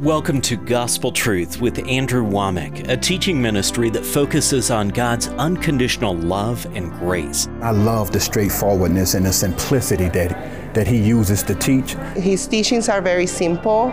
Welcome 0.00 0.40
to 0.42 0.56
Gospel 0.56 1.12
Truth 1.12 1.60
with 1.60 1.86
Andrew 1.86 2.24
Wommack, 2.24 2.88
a 2.88 2.96
teaching 2.96 3.42
ministry 3.42 3.90
that 3.90 4.02
focuses 4.02 4.70
on 4.70 4.88
God's 4.88 5.28
unconditional 5.28 6.14
love 6.14 6.64
and 6.74 6.90
grace. 6.92 7.48
I 7.60 7.72
love 7.72 8.10
the 8.10 8.18
straightforwardness 8.18 9.12
and 9.12 9.26
the 9.26 9.32
simplicity 9.34 10.08
that, 10.08 10.72
that 10.72 10.86
he 10.86 10.96
uses 10.96 11.42
to 11.42 11.54
teach. 11.54 11.92
His 12.16 12.46
teachings 12.46 12.88
are 12.88 13.02
very 13.02 13.26
simple 13.26 13.92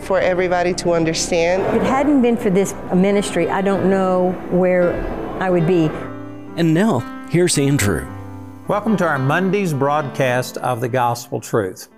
for 0.00 0.20
everybody 0.20 0.74
to 0.74 0.92
understand. 0.92 1.62
If 1.74 1.82
it 1.82 1.86
hadn't 1.86 2.20
been 2.20 2.36
for 2.36 2.50
this 2.50 2.74
ministry, 2.94 3.48
I 3.48 3.62
don't 3.62 3.88
know 3.88 4.32
where 4.50 4.92
I 5.40 5.48
would 5.48 5.66
be. 5.66 5.86
And 6.56 6.74
now, 6.74 6.98
here's 7.30 7.56
Andrew. 7.56 8.06
Welcome 8.68 8.94
to 8.98 9.06
our 9.06 9.18
Monday's 9.18 9.72
broadcast 9.72 10.58
of 10.58 10.82
the 10.82 10.88
Gospel 10.90 11.40
Truth. 11.40 11.88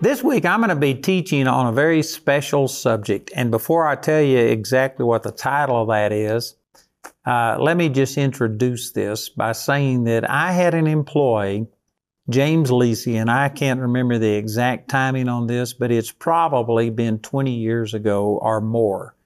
This 0.00 0.22
week 0.22 0.44
I'm 0.44 0.60
going 0.60 0.68
to 0.68 0.76
be 0.76 0.94
teaching 0.94 1.48
on 1.48 1.66
a 1.66 1.72
very 1.72 2.04
special 2.04 2.68
subject. 2.68 3.32
And 3.34 3.50
before 3.50 3.84
I 3.84 3.96
tell 3.96 4.22
you 4.22 4.38
exactly 4.38 5.04
what 5.04 5.24
the 5.24 5.32
title 5.32 5.82
of 5.82 5.88
that 5.88 6.12
is, 6.12 6.54
uh, 7.26 7.56
let 7.58 7.76
me 7.76 7.88
just 7.88 8.16
introduce 8.16 8.92
this 8.92 9.28
by 9.28 9.50
saying 9.50 10.04
that 10.04 10.30
I 10.30 10.52
had 10.52 10.74
an 10.74 10.86
employee, 10.86 11.66
James 12.30 12.70
Lisi, 12.70 13.14
and 13.14 13.28
I 13.28 13.48
can't 13.48 13.80
remember 13.80 14.18
the 14.18 14.34
exact 14.34 14.88
timing 14.88 15.28
on 15.28 15.48
this, 15.48 15.72
but 15.72 15.90
it's 15.90 16.12
probably 16.12 16.90
been 16.90 17.18
20 17.18 17.52
years 17.52 17.92
ago 17.92 18.38
or 18.40 18.60
more. 18.60 19.16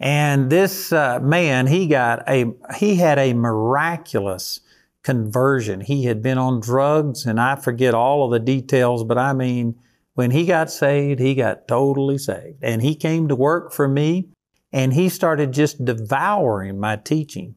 And 0.00 0.50
this 0.50 0.92
uh, 0.92 1.20
man, 1.20 1.68
he 1.68 1.86
got 1.86 2.28
a, 2.28 2.52
he 2.74 2.96
had 2.96 3.20
a 3.20 3.34
miraculous 3.34 4.58
conversion. 5.04 5.80
He 5.80 6.06
had 6.06 6.22
been 6.22 6.38
on 6.38 6.58
drugs, 6.58 7.24
and 7.24 7.40
I 7.40 7.54
forget 7.54 7.94
all 7.94 8.24
of 8.24 8.32
the 8.32 8.40
details, 8.40 9.04
but 9.04 9.16
I 9.16 9.32
mean, 9.32 9.76
when 10.14 10.30
he 10.30 10.46
got 10.46 10.70
saved, 10.70 11.18
he 11.20 11.34
got 11.34 11.66
totally 11.66 12.18
saved. 12.18 12.62
And 12.62 12.82
he 12.82 12.94
came 12.94 13.28
to 13.28 13.34
work 13.34 13.72
for 13.72 13.88
me 13.88 14.28
and 14.72 14.92
he 14.92 15.08
started 15.08 15.52
just 15.52 15.82
devouring 15.84 16.78
my 16.78 16.96
teaching. 16.96 17.56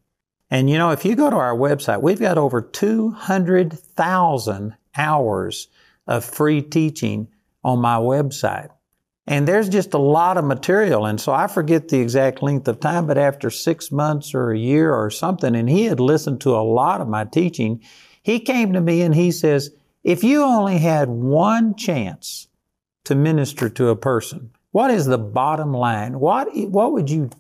And 0.49 0.67
you 0.69 0.77
know, 0.77 0.91
if 0.91 1.03
you 1.05 1.15
go 1.15 1.29
to 1.29 1.35
our 1.35 1.55
website, 1.55 2.01
we've 2.01 2.19
got 2.19 2.37
over 2.37 2.61
200,000 2.61 4.75
hours 4.97 5.67
of 6.07 6.23
free 6.23 6.61
teaching 6.61 7.27
on 7.63 7.79
my 7.79 7.97
website. 7.97 8.69
And 9.27 9.47
there's 9.47 9.69
just 9.69 9.95
a 9.95 9.99
lot 9.99 10.37
of 10.37 10.45
material. 10.45 11.07
And 11.07 11.19
so 11.19 11.33
I 11.33 11.47
forget 11.47 11.87
the 11.87 11.99
exact 11.99 12.43
length 12.43 12.67
of 12.67 12.79
time, 12.79 13.07
but 13.07 13.17
after 13.17 13.49
six 13.49 13.91
months 13.91 14.35
or 14.35 14.51
a 14.51 14.57
year 14.57 14.93
or 14.93 15.09
something, 15.09 15.55
and 15.55 15.67
he 15.67 15.85
had 15.85 15.99
listened 15.99 16.41
to 16.41 16.55
a 16.55 16.61
lot 16.61 17.01
of 17.01 17.07
my 17.07 17.25
teaching, 17.25 17.81
he 18.21 18.39
came 18.39 18.73
to 18.73 18.81
me 18.81 19.01
and 19.01 19.15
he 19.15 19.31
says, 19.31 19.71
if 20.05 20.23
you 20.23 20.43
only 20.43 20.77
had 20.77 21.09
one 21.09 21.75
chance 21.75 22.47
to 23.05 23.15
minister 23.15 23.69
to 23.69 23.89
a 23.89 23.95
person, 23.95 24.51
what 24.71 24.91
is 24.91 25.07
the 25.07 25.17
bottom 25.17 25.73
line? 25.73 26.19
What, 26.19 26.55
what 26.55 26.93
would 26.93 27.09
you 27.09 27.31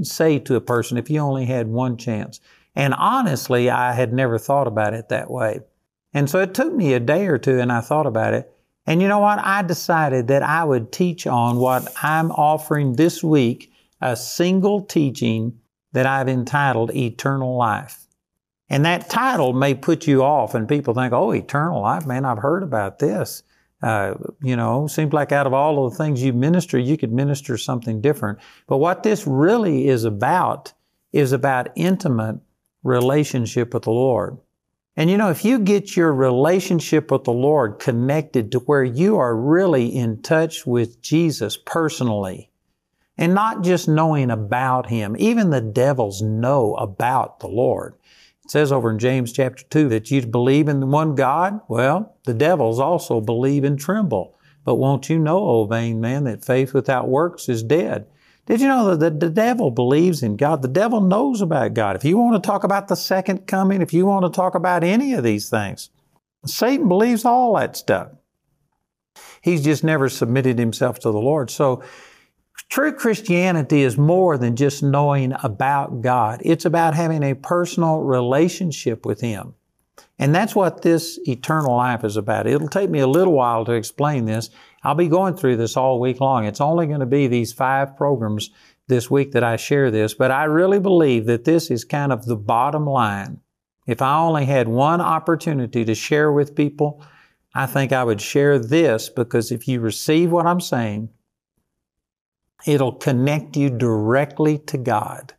say 0.00 0.38
to 0.38 0.54
a 0.54 0.60
person 0.60 0.96
if 0.96 1.10
you 1.10 1.18
only 1.18 1.44
had 1.44 1.66
one 1.66 1.96
chance? 1.96 2.40
And 2.76 2.94
honestly, 2.94 3.68
I 3.68 3.92
had 3.94 4.12
never 4.12 4.38
thought 4.38 4.68
about 4.68 4.94
it 4.94 5.08
that 5.08 5.28
way. 5.28 5.60
And 6.12 6.30
so 6.30 6.38
it 6.38 6.54
took 6.54 6.72
me 6.72 6.94
a 6.94 7.00
day 7.00 7.26
or 7.26 7.36
two 7.36 7.58
and 7.58 7.72
I 7.72 7.80
thought 7.80 8.06
about 8.06 8.32
it. 8.32 8.48
And 8.86 9.02
you 9.02 9.08
know 9.08 9.18
what? 9.18 9.40
I 9.40 9.62
decided 9.62 10.28
that 10.28 10.44
I 10.44 10.62
would 10.62 10.92
teach 10.92 11.26
on 11.26 11.56
what 11.56 11.92
I'm 12.00 12.30
offering 12.30 12.92
this 12.92 13.24
week 13.24 13.72
a 14.00 14.14
single 14.14 14.82
teaching 14.82 15.58
that 15.92 16.06
I've 16.06 16.28
entitled 16.28 16.94
Eternal 16.94 17.56
Life. 17.56 18.03
And 18.74 18.84
that 18.86 19.08
title 19.08 19.52
may 19.52 19.72
put 19.72 20.08
you 20.08 20.24
off, 20.24 20.56
and 20.56 20.68
people 20.68 20.94
think, 20.94 21.12
oh, 21.12 21.30
eternal 21.30 21.82
life, 21.82 22.06
man, 22.06 22.24
I've 22.24 22.40
heard 22.40 22.64
about 22.64 22.98
this. 22.98 23.44
Uh, 23.80 24.14
you 24.42 24.56
know, 24.56 24.88
seems 24.88 25.12
like 25.12 25.30
out 25.30 25.46
of 25.46 25.52
all 25.52 25.86
of 25.86 25.92
the 25.92 25.96
things 25.96 26.24
you 26.24 26.32
minister, 26.32 26.76
you 26.76 26.96
could 26.96 27.12
minister 27.12 27.56
something 27.56 28.00
different. 28.00 28.40
But 28.66 28.78
what 28.78 29.04
this 29.04 29.28
really 29.28 29.86
is 29.86 30.02
about 30.02 30.72
is 31.12 31.30
about 31.30 31.68
intimate 31.76 32.40
relationship 32.82 33.74
with 33.74 33.84
the 33.84 33.92
Lord. 33.92 34.38
And 34.96 35.08
you 35.08 35.18
know, 35.18 35.30
if 35.30 35.44
you 35.44 35.60
get 35.60 35.96
your 35.96 36.12
relationship 36.12 37.12
with 37.12 37.22
the 37.22 37.32
Lord 37.32 37.78
connected 37.78 38.50
to 38.50 38.58
where 38.58 38.82
you 38.82 39.18
are 39.18 39.36
really 39.36 39.86
in 39.86 40.20
touch 40.20 40.66
with 40.66 41.00
Jesus 41.00 41.56
personally, 41.56 42.50
and 43.16 43.34
not 43.34 43.62
just 43.62 43.86
knowing 43.86 44.32
about 44.32 44.88
Him, 44.88 45.14
even 45.16 45.50
the 45.50 45.60
devils 45.60 46.22
know 46.22 46.74
about 46.74 47.38
the 47.38 47.46
Lord. 47.46 47.94
It 48.44 48.50
says 48.50 48.72
over 48.72 48.90
in 48.90 48.98
James 48.98 49.32
chapter 49.32 49.64
2 49.64 49.88
that 49.88 50.10
you 50.10 50.26
believe 50.26 50.68
in 50.68 50.80
the 50.80 50.86
one 50.86 51.14
God. 51.14 51.60
Well, 51.68 52.16
the 52.24 52.34
devils 52.34 52.78
also 52.78 53.20
believe 53.20 53.64
and 53.64 53.78
tremble. 53.78 54.36
But 54.64 54.76
won't 54.76 55.08
you 55.08 55.18
know, 55.18 55.38
O 55.38 55.66
vain 55.66 56.00
man, 56.00 56.24
that 56.24 56.44
faith 56.44 56.74
without 56.74 57.08
works 57.08 57.48
is 57.48 57.62
dead? 57.62 58.06
Did 58.46 58.60
you 58.60 58.68
know 58.68 58.94
that 58.94 59.20
the 59.20 59.30
devil 59.30 59.70
believes 59.70 60.22
in 60.22 60.36
God? 60.36 60.60
The 60.60 60.68
devil 60.68 61.00
knows 61.00 61.40
about 61.40 61.72
God. 61.72 61.96
If 61.96 62.04
you 62.04 62.18
want 62.18 62.42
to 62.42 62.46
talk 62.46 62.64
about 62.64 62.88
the 62.88 62.96
second 62.96 63.46
coming, 63.46 63.80
if 63.80 63.94
you 63.94 64.04
want 64.04 64.26
to 64.26 64.36
talk 64.36 64.54
about 64.54 64.84
any 64.84 65.14
of 65.14 65.24
these 65.24 65.48
things, 65.48 65.88
Satan 66.44 66.88
believes 66.88 67.24
all 67.24 67.56
that 67.56 67.76
stuff. 67.76 68.10
He's 69.40 69.64
just 69.64 69.82
never 69.84 70.10
submitted 70.10 70.58
himself 70.58 70.98
to 71.00 71.10
the 71.10 71.18
Lord. 71.18 71.50
So 71.50 71.82
True 72.68 72.92
Christianity 72.92 73.82
is 73.82 73.96
more 73.96 74.36
than 74.36 74.56
just 74.56 74.82
knowing 74.82 75.34
about 75.42 76.02
God. 76.02 76.40
It's 76.44 76.64
about 76.64 76.94
having 76.94 77.22
a 77.22 77.34
personal 77.34 78.00
relationship 78.00 79.06
with 79.06 79.20
Him. 79.20 79.54
And 80.18 80.34
that's 80.34 80.54
what 80.54 80.82
this 80.82 81.18
eternal 81.26 81.76
life 81.76 82.04
is 82.04 82.16
about. 82.16 82.46
It'll 82.46 82.68
take 82.68 82.90
me 82.90 83.00
a 83.00 83.06
little 83.06 83.32
while 83.32 83.64
to 83.64 83.72
explain 83.72 84.26
this. 84.26 84.50
I'll 84.82 84.94
be 84.94 85.08
going 85.08 85.36
through 85.36 85.56
this 85.56 85.76
all 85.76 85.98
week 85.98 86.20
long. 86.20 86.44
It's 86.44 86.60
only 86.60 86.86
going 86.86 87.00
to 87.00 87.06
be 87.06 87.26
these 87.26 87.52
five 87.52 87.96
programs 87.96 88.50
this 88.86 89.10
week 89.10 89.32
that 89.32 89.42
I 89.42 89.56
share 89.56 89.90
this, 89.90 90.14
but 90.14 90.30
I 90.30 90.44
really 90.44 90.78
believe 90.78 91.26
that 91.26 91.44
this 91.44 91.70
is 91.70 91.84
kind 91.84 92.12
of 92.12 92.26
the 92.26 92.36
bottom 92.36 92.86
line. 92.86 93.40
If 93.86 94.02
I 94.02 94.16
only 94.16 94.44
had 94.44 94.68
one 94.68 95.00
opportunity 95.00 95.84
to 95.84 95.94
share 95.94 96.30
with 96.30 96.54
people, 96.54 97.02
I 97.54 97.66
think 97.66 97.92
I 97.92 98.04
would 98.04 98.20
share 98.20 98.58
this 98.58 99.08
because 99.08 99.50
if 99.50 99.66
you 99.68 99.80
receive 99.80 100.32
what 100.32 100.46
I'm 100.46 100.60
saying, 100.60 101.10
It'll 102.66 102.92
connect 102.92 103.56
you 103.56 103.70
directly 103.70 104.58
to 104.58 104.78
God. 104.78 105.34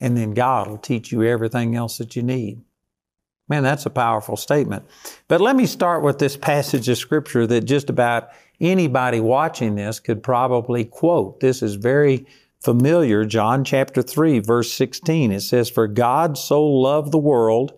And 0.00 0.16
then 0.16 0.34
God 0.34 0.68
will 0.68 0.78
teach 0.78 1.10
you 1.10 1.22
everything 1.22 1.74
else 1.74 1.98
that 1.98 2.14
you 2.14 2.22
need. 2.22 2.62
Man, 3.48 3.62
that's 3.62 3.86
a 3.86 3.90
powerful 3.90 4.36
statement. 4.36 4.84
But 5.26 5.40
let 5.40 5.56
me 5.56 5.66
start 5.66 6.02
with 6.02 6.18
this 6.18 6.36
passage 6.36 6.88
of 6.88 6.98
scripture 6.98 7.46
that 7.46 7.62
just 7.62 7.88
about 7.88 8.28
anybody 8.60 9.20
watching 9.20 9.74
this 9.74 10.00
could 10.00 10.22
probably 10.22 10.84
quote. 10.84 11.40
This 11.40 11.62
is 11.62 11.76
very 11.76 12.26
familiar. 12.60 13.24
John 13.24 13.64
chapter 13.64 14.02
3, 14.02 14.40
verse 14.40 14.72
16. 14.72 15.32
It 15.32 15.40
says, 15.40 15.70
For 15.70 15.88
God 15.88 16.36
so 16.36 16.64
loved 16.64 17.10
the 17.10 17.18
world 17.18 17.72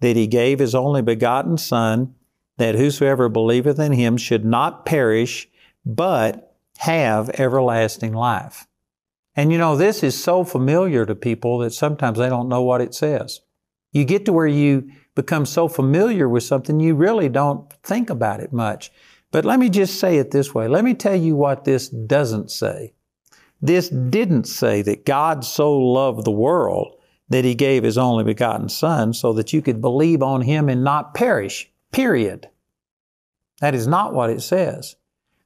that 0.00 0.16
he 0.16 0.26
gave 0.26 0.58
his 0.58 0.74
only 0.74 1.00
begotten 1.00 1.56
Son, 1.56 2.14
that 2.58 2.74
whosoever 2.74 3.28
believeth 3.28 3.78
in 3.78 3.92
him 3.92 4.16
should 4.18 4.44
not 4.44 4.84
perish, 4.84 5.48
but 5.86 6.43
have 6.78 7.30
everlasting 7.30 8.12
life. 8.12 8.66
And 9.36 9.50
you 9.50 9.58
know, 9.58 9.76
this 9.76 10.02
is 10.02 10.22
so 10.22 10.44
familiar 10.44 11.06
to 11.06 11.14
people 11.14 11.58
that 11.58 11.72
sometimes 11.72 12.18
they 12.18 12.28
don't 12.28 12.48
know 12.48 12.62
what 12.62 12.80
it 12.80 12.94
says. 12.94 13.40
You 13.92 14.04
get 14.04 14.24
to 14.26 14.32
where 14.32 14.46
you 14.46 14.90
become 15.14 15.46
so 15.46 15.68
familiar 15.68 16.28
with 16.28 16.42
something, 16.42 16.80
you 16.80 16.94
really 16.94 17.28
don't 17.28 17.72
think 17.82 18.10
about 18.10 18.40
it 18.40 18.52
much. 18.52 18.90
But 19.30 19.44
let 19.44 19.58
me 19.58 19.68
just 19.68 19.98
say 19.98 20.18
it 20.18 20.30
this 20.30 20.54
way. 20.54 20.68
Let 20.68 20.84
me 20.84 20.94
tell 20.94 21.16
you 21.16 21.36
what 21.36 21.64
this 21.64 21.88
doesn't 21.88 22.50
say. 22.50 22.94
This 23.60 23.88
didn't 23.88 24.44
say 24.44 24.82
that 24.82 25.06
God 25.06 25.44
so 25.44 25.76
loved 25.76 26.24
the 26.24 26.30
world 26.30 26.96
that 27.28 27.44
he 27.44 27.54
gave 27.54 27.82
his 27.82 27.96
only 27.96 28.22
begotten 28.24 28.68
Son 28.68 29.12
so 29.14 29.32
that 29.32 29.52
you 29.52 29.62
could 29.62 29.80
believe 29.80 30.22
on 30.22 30.42
him 30.42 30.68
and 30.68 30.84
not 30.84 31.14
perish, 31.14 31.70
period. 31.90 32.48
That 33.60 33.74
is 33.74 33.86
not 33.86 34.12
what 34.12 34.30
it 34.30 34.42
says. 34.42 34.96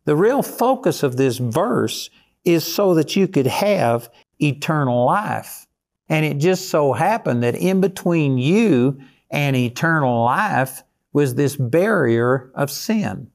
The 0.09 0.17
real 0.17 0.41
focus 0.41 1.03
of 1.03 1.19
this 1.19 1.37
verse 1.37 2.09
is 2.43 2.65
so 2.65 2.95
that 2.95 3.15
you 3.15 3.29
could 3.29 3.47
have 3.47 4.11
eternal 4.41 5.05
life. 5.05 5.67
And 6.09 6.25
it 6.25 6.39
just 6.39 6.71
so 6.71 6.95
happened 6.95 7.43
that 7.43 7.55
in 7.55 7.83
between 7.83 8.39
you 8.39 9.03
and 9.31 9.55
eternal 9.55 10.25
life 10.25 10.83
was 11.13 11.35
this 11.35 11.57
barrier 11.57 12.51
of 12.55 12.71
sin. 12.71 13.31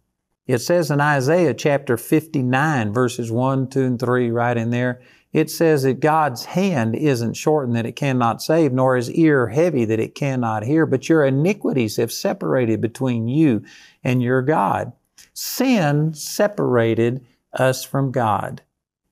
It 0.47 0.62
says 0.62 0.89
in 0.89 1.00
Isaiah 1.00 1.53
chapter 1.53 1.95
59, 1.95 2.92
verses 2.92 3.31
1, 3.31 3.69
2, 3.69 3.80
and 3.80 4.00
3, 4.00 4.31
right 4.31 4.57
in 4.57 4.71
there, 4.71 5.00
it 5.31 5.51
says 5.51 5.83
that 5.83 6.00
God's 6.00 6.44
hand 6.44 6.95
isn't 6.95 7.38
shortened 7.38 7.75
that 7.75 7.86
it 7.86 7.95
cannot 7.95 8.42
save, 8.42 8.74
nor 8.74 8.95
his 8.95 9.12
ear 9.12 9.50
heavy 9.50 9.86
that 9.86 10.00
it 10.00 10.15
cannot 10.15 10.63
hear, 10.63 10.88
but 10.88 11.07
your 11.07 11.24
iniquities 11.24 11.97
have 11.97 12.12
separated 12.12 12.81
between 12.81 13.27
you 13.27 13.63
and 14.03 14.24
your 14.24 14.42
God. 14.42 14.94
Sin 15.33 16.13
separated 16.13 17.25
us 17.53 17.83
from 17.83 18.12
God. 18.12 18.62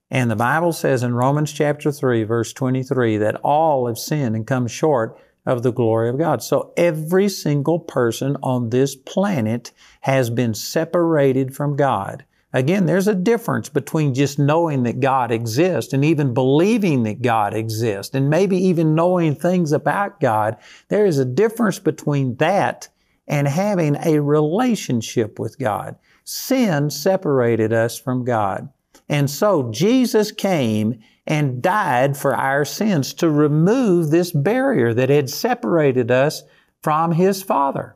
And 0.10 0.30
the 0.30 0.36
Bible 0.36 0.74
says 0.74 1.04
in 1.04 1.16
Romans 1.16 1.54
chapter 1.54 1.92
3, 1.92 2.24
verse 2.24 2.54
23, 2.54 3.18
that 3.18 3.40
all 3.44 3.88
have 3.88 3.98
sinned 3.98 4.36
and 4.36 4.46
come 4.46 4.68
short 4.68 5.18
of 5.46 5.64
the 5.64 5.72
glory 5.72 6.10
of 6.10 6.18
God. 6.18 6.44
So 6.44 6.74
every 6.78 7.30
single 7.30 7.80
person 7.80 8.38
on 8.44 8.70
this 8.70 8.96
planet 8.96 9.72
has 10.02 10.30
been 10.30 10.54
separated 10.54 11.56
from 11.56 11.76
God 11.76 12.26
Again, 12.54 12.86
there's 12.86 13.08
a 13.08 13.16
difference 13.16 13.70
between 13.70 14.14
just 14.14 14.38
knowing 14.38 14.84
that 14.84 15.00
God 15.00 15.32
exists 15.32 15.94
and 15.94 16.04
even 16.04 16.34
believing 16.34 17.04
that 17.04 17.22
God 17.22 17.54
exists 17.54 18.14
and 18.14 18.30
maybe 18.30 18.58
even 18.58 18.94
knowing 18.94 19.36
things 19.36 19.72
about 19.72 20.20
God. 20.20 20.58
There 20.90 21.06
is 21.06 21.18
a 21.18 21.26
difference 21.26 21.80
between 21.80 22.36
that 22.36 22.90
and 23.26 23.48
having 23.48 23.96
a 24.04 24.20
relationship 24.20 25.40
with 25.40 25.58
God. 25.58 25.96
Sin 26.24 26.90
separated 26.90 27.74
us 27.74 28.00
from 28.00 28.24
God. 28.24 28.70
And 29.10 29.30
so 29.30 29.72
Jesus 29.72 30.32
came 30.32 31.00
and 31.28 31.62
died 31.62 32.18
for 32.18 32.36
our 32.36 32.66
sins 32.66 33.14
to 33.16 33.30
remove 33.30 34.10
this 34.10 34.32
barrier 34.32 34.94
that 34.94 35.10
had 35.10 35.30
separated 35.30 36.10
us 36.12 36.44
from 36.82 37.12
His 37.12 37.44
Father. 37.44 37.96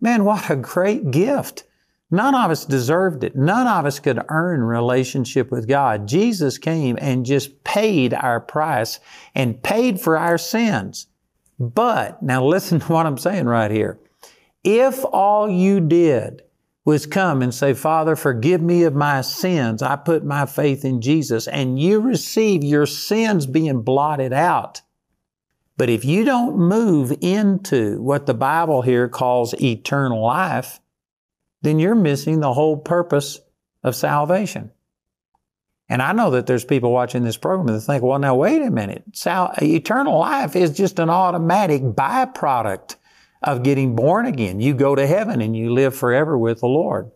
Man, 0.00 0.24
what 0.24 0.50
a 0.50 0.56
great 0.56 1.10
gift. 1.10 1.64
None 2.10 2.34
of 2.34 2.50
us 2.50 2.64
deserved 2.64 3.22
it. 3.22 3.36
None 3.36 3.66
of 3.66 3.86
us 3.86 4.00
could 4.00 4.20
earn 4.28 4.62
relationship 4.62 5.50
with 5.50 5.68
God. 5.68 6.08
Jesus 6.08 6.58
came 6.58 6.98
and 7.00 7.24
just 7.24 7.62
paid 7.62 8.14
our 8.14 8.40
price 8.40 8.98
and 9.34 9.62
paid 9.62 10.00
for 10.00 10.18
our 10.18 10.36
sins. 10.36 11.06
But, 11.58 12.22
now 12.22 12.44
listen 12.44 12.80
to 12.80 12.92
what 12.92 13.06
I'm 13.06 13.18
saying 13.18 13.46
right 13.46 13.70
here. 13.70 14.00
If 14.64 15.04
all 15.04 15.48
you 15.48 15.80
did 15.80 16.42
was 16.90 17.06
come 17.06 17.40
and 17.40 17.54
say, 17.54 17.72
Father, 17.72 18.16
forgive 18.16 18.60
me 18.60 18.82
of 18.82 18.96
my 18.96 19.20
sins, 19.20 19.80
I 19.80 19.94
put 19.94 20.24
my 20.24 20.44
faith 20.44 20.84
in 20.84 21.00
Jesus, 21.00 21.46
and 21.46 21.78
you 21.78 22.00
receive 22.00 22.64
your 22.64 22.84
sins 22.84 23.46
being 23.46 23.82
blotted 23.82 24.32
out. 24.32 24.82
But 25.76 25.88
if 25.88 26.04
you 26.04 26.24
don't 26.24 26.58
move 26.58 27.16
into 27.20 28.02
what 28.02 28.26
the 28.26 28.34
Bible 28.34 28.82
here 28.82 29.08
calls 29.08 29.54
eternal 29.62 30.20
life, 30.20 30.80
then 31.62 31.78
you're 31.78 31.94
missing 31.94 32.40
the 32.40 32.52
whole 32.52 32.76
purpose 32.76 33.38
of 33.84 33.94
salvation. 33.94 34.72
And 35.88 36.02
I 36.02 36.10
know 36.10 36.30
that 36.32 36.46
there's 36.46 36.64
people 36.64 36.90
watching 36.90 37.22
this 37.22 37.36
program 37.36 37.68
that 37.68 37.80
think, 37.82 38.02
well, 38.02 38.18
now 38.18 38.34
wait 38.34 38.62
a 38.62 38.70
minute. 38.70 39.04
Sal- 39.12 39.54
eternal 39.62 40.18
life 40.18 40.56
is 40.56 40.76
just 40.76 40.98
an 40.98 41.08
automatic 41.08 41.82
byproduct 41.82 42.96
of 43.42 43.62
getting 43.62 43.96
born 43.96 44.26
again. 44.26 44.60
You 44.60 44.74
go 44.74 44.94
to 44.94 45.06
heaven 45.06 45.40
and 45.40 45.56
you 45.56 45.72
live 45.72 45.94
forever 45.94 46.36
with 46.36 46.60
the 46.60 46.66
Lord. 46.66 47.10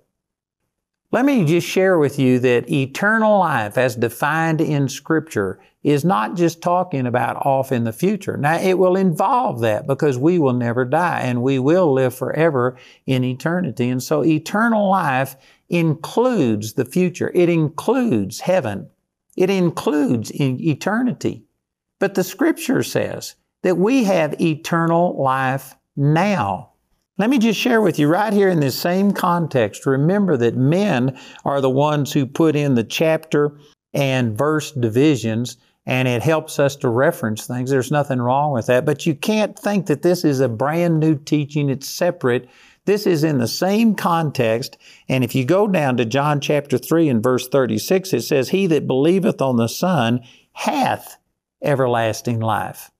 Let 1.14 1.24
me 1.24 1.44
just 1.44 1.68
share 1.68 1.96
with 1.96 2.18
you 2.18 2.40
that 2.40 2.68
eternal 2.68 3.38
life, 3.38 3.78
as 3.78 3.94
defined 3.94 4.60
in 4.60 4.88
Scripture, 4.88 5.60
is 5.84 6.04
not 6.04 6.34
just 6.34 6.60
talking 6.60 7.06
about 7.06 7.36
off 7.46 7.70
in 7.70 7.84
the 7.84 7.92
future. 7.92 8.36
Now, 8.36 8.58
it 8.58 8.78
will 8.78 8.96
involve 8.96 9.60
that 9.60 9.86
because 9.86 10.18
we 10.18 10.40
will 10.40 10.54
never 10.54 10.84
die 10.84 11.20
and 11.20 11.40
we 11.40 11.60
will 11.60 11.92
live 11.92 12.16
forever 12.16 12.76
in 13.06 13.22
eternity. 13.22 13.90
And 13.90 14.02
so, 14.02 14.24
eternal 14.24 14.90
life 14.90 15.36
includes 15.68 16.72
the 16.72 16.84
future, 16.84 17.30
it 17.32 17.48
includes 17.48 18.40
heaven, 18.40 18.90
it 19.36 19.50
includes 19.50 20.32
eternity. 20.34 21.44
But 22.00 22.14
the 22.14 22.24
Scripture 22.24 22.82
says 22.82 23.36
that 23.62 23.78
we 23.78 24.02
have 24.02 24.40
eternal 24.40 25.22
life 25.22 25.76
now. 25.96 26.70
Let 27.16 27.30
me 27.30 27.38
just 27.38 27.60
share 27.60 27.80
with 27.80 27.98
you 27.98 28.08
right 28.08 28.32
here 28.32 28.48
in 28.48 28.58
this 28.58 28.76
same 28.76 29.12
context. 29.12 29.86
Remember 29.86 30.36
that 30.36 30.56
men 30.56 31.16
are 31.44 31.60
the 31.60 31.70
ones 31.70 32.12
who 32.12 32.26
put 32.26 32.56
in 32.56 32.74
the 32.74 32.82
chapter 32.82 33.56
and 33.92 34.36
verse 34.36 34.72
divisions, 34.72 35.56
and 35.86 36.08
it 36.08 36.22
helps 36.22 36.58
us 36.58 36.74
to 36.76 36.88
reference 36.88 37.46
things. 37.46 37.70
There's 37.70 37.92
nothing 37.92 38.20
wrong 38.20 38.52
with 38.52 38.66
that. 38.66 38.84
But 38.84 39.06
you 39.06 39.14
can't 39.14 39.56
think 39.56 39.86
that 39.86 40.02
this 40.02 40.24
is 40.24 40.40
a 40.40 40.48
brand 40.48 40.98
new 40.98 41.14
teaching, 41.14 41.70
it's 41.70 41.88
separate. 41.88 42.48
This 42.84 43.06
is 43.06 43.24
in 43.24 43.38
the 43.38 43.48
same 43.48 43.94
context. 43.94 44.76
And 45.08 45.22
if 45.22 45.34
you 45.34 45.44
go 45.44 45.68
down 45.68 45.96
to 45.98 46.04
John 46.04 46.40
chapter 46.40 46.78
3 46.78 47.08
and 47.08 47.22
verse 47.22 47.48
36, 47.48 48.12
it 48.12 48.22
says, 48.22 48.48
He 48.48 48.66
that 48.66 48.86
believeth 48.86 49.40
on 49.40 49.56
the 49.56 49.68
Son 49.68 50.20
hath 50.52 51.16
everlasting 51.62 52.40
life. 52.40 52.90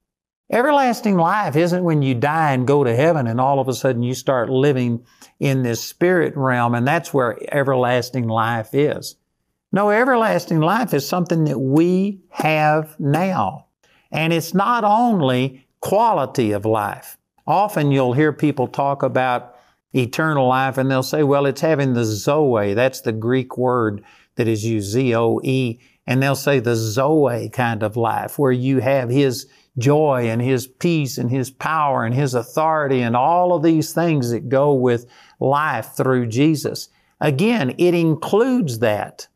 Everlasting 0.50 1.17
life 1.17 1.56
isn't 1.56 1.85
when 1.85 2.02
you 2.02 2.14
die 2.14 2.52
and 2.52 2.67
go 2.67 2.85
to 2.85 2.94
heaven 2.94 3.26
and 3.26 3.41
all 3.41 3.61
of 3.61 3.69
a 3.69 3.73
sudden 3.73 4.02
you 4.02 4.14
start 4.14 4.50
living 4.50 5.05
in 5.41 5.62
this 5.62 5.82
spirit 5.82 6.37
realm 6.37 6.75
and 6.75 6.87
that's 6.87 7.14
where 7.14 7.38
everlasting 7.50 8.29
life 8.29 8.75
is. 8.75 9.17
No, 9.73 9.91
everlasting 9.91 10.61
life 10.61 10.93
is 10.93 11.08
something 11.08 11.44
that 11.44 11.58
we 11.58 12.20
have 12.31 12.94
now. 13.00 13.67
And 14.12 14.32
it's 14.32 14.55
not 14.55 14.85
only 14.85 15.67
quality 15.81 16.52
of 16.52 16.64
life. 16.64 17.17
Often 17.46 17.91
you'll 17.91 18.12
hear 18.12 18.32
people 18.32 18.69
talk 18.69 19.02
about 19.02 19.56
eternal 19.94 20.46
life 20.46 20.79
and 20.79 20.91
they'll 20.91 21.02
say, 21.02 21.23
well, 21.23 21.46
it's 21.46 21.62
having 21.62 21.94
the 21.94 22.05
Zoe. 22.05 22.75
That's 22.75 23.00
the 23.00 23.12
Greek 23.12 23.56
word 23.56 24.05
that 24.37 24.46
is 24.46 24.64
used, 24.64 24.91
Z-O-E. 24.91 25.81
And 26.06 26.23
they'll 26.23 26.37
say 26.37 26.61
the 26.61 26.76
Zoe 26.76 27.49
kind 27.49 27.82
of 27.82 27.96
life 27.96 28.38
where 28.38 28.52
you 28.52 28.81
have 28.81 29.08
His 29.08 29.46
joy 29.79 30.29
and 30.29 30.41
His 30.41 30.67
peace 30.67 31.19
and 31.19 31.31
His 31.31 31.50
power 31.50 32.05
and 32.05 32.15
His 32.15 32.35
authority 32.35 33.00
and 33.00 33.17
all 33.17 33.55
of 33.55 33.62
these 33.62 33.93
things 33.93 34.31
that 34.31 34.49
go 34.49 34.73
with 34.75 35.06
life 35.41 35.93
through 35.97 36.26
Jesus. 36.26 36.88
Again, 37.21 37.75
it 37.79 37.94
includes 37.94 38.81
that, 38.81 39.29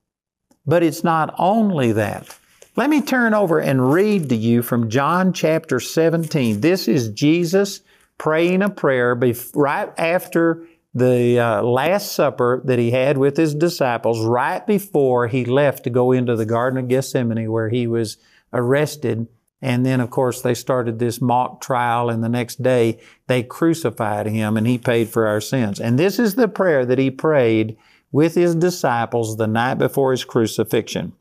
but 0.67 0.83
it's 0.83 1.05
not 1.05 1.35
only 1.39 1.93
that. 1.93 2.39
Let 2.77 2.91
me 2.91 3.01
turn 3.01 3.35
over 3.35 3.59
and 3.59 3.93
read 3.93 4.29
to 4.29 4.37
you 4.37 4.63
from 4.63 4.89
John 4.89 5.33
chapter 5.33 5.81
17. 5.81 6.61
This 6.61 6.87
is 6.87 7.09
Jesus 7.09 7.81
praying 8.19 8.63
a 8.63 8.71
prayer 8.71 9.19
right 9.55 9.93
after 9.99 10.65
the 10.95 11.39
uh, 11.39 11.63
Last 11.63 12.13
Supper 12.13 12.61
that 12.65 12.79
he 12.79 12.91
had 12.91 13.19
with 13.19 13.37
his 13.37 13.55
disciples, 13.55 14.25
right 14.25 14.65
before 14.67 15.29
he 15.29 15.45
left 15.45 15.85
to 15.85 15.91
go 15.91 16.13
into 16.13 16.37
the 16.37 16.47
Garden 16.47 16.79
of 16.79 16.89
Gethsemane 16.89 17.51
where 17.51 17.69
he 17.69 17.87
was 17.87 18.17
arrested 18.53 19.27
and 19.61 19.85
then, 19.85 20.01
of 20.01 20.11
course, 20.11 20.41
they 20.41 20.55
started 20.55 20.99
this 20.99 21.21
mock 21.21 21.61
trial, 21.61 22.11
and 22.11 22.23
the 22.23 22.29
next 22.29 22.63
day 22.63 23.01
they 23.27 23.43
crucified 23.43 24.27
him, 24.27 24.57
and 24.57 24.67
he 24.67 24.79
paid 24.79 25.09
for 25.09 25.27
our 25.27 25.41
sins. 25.41 25.81
And 25.81 25.99
this 25.99 26.19
is 26.19 26.37
the 26.37 26.49
prayer 26.49 26.87
that 26.87 26.99
he 26.99 27.11
prayed 27.11 27.77
with 28.13 28.35
his 28.35 28.55
disciples 28.55 29.37
the 29.37 29.49
night 29.49 29.75
before 29.75 30.13
his 30.13 30.25
crucifixion. 30.25 31.13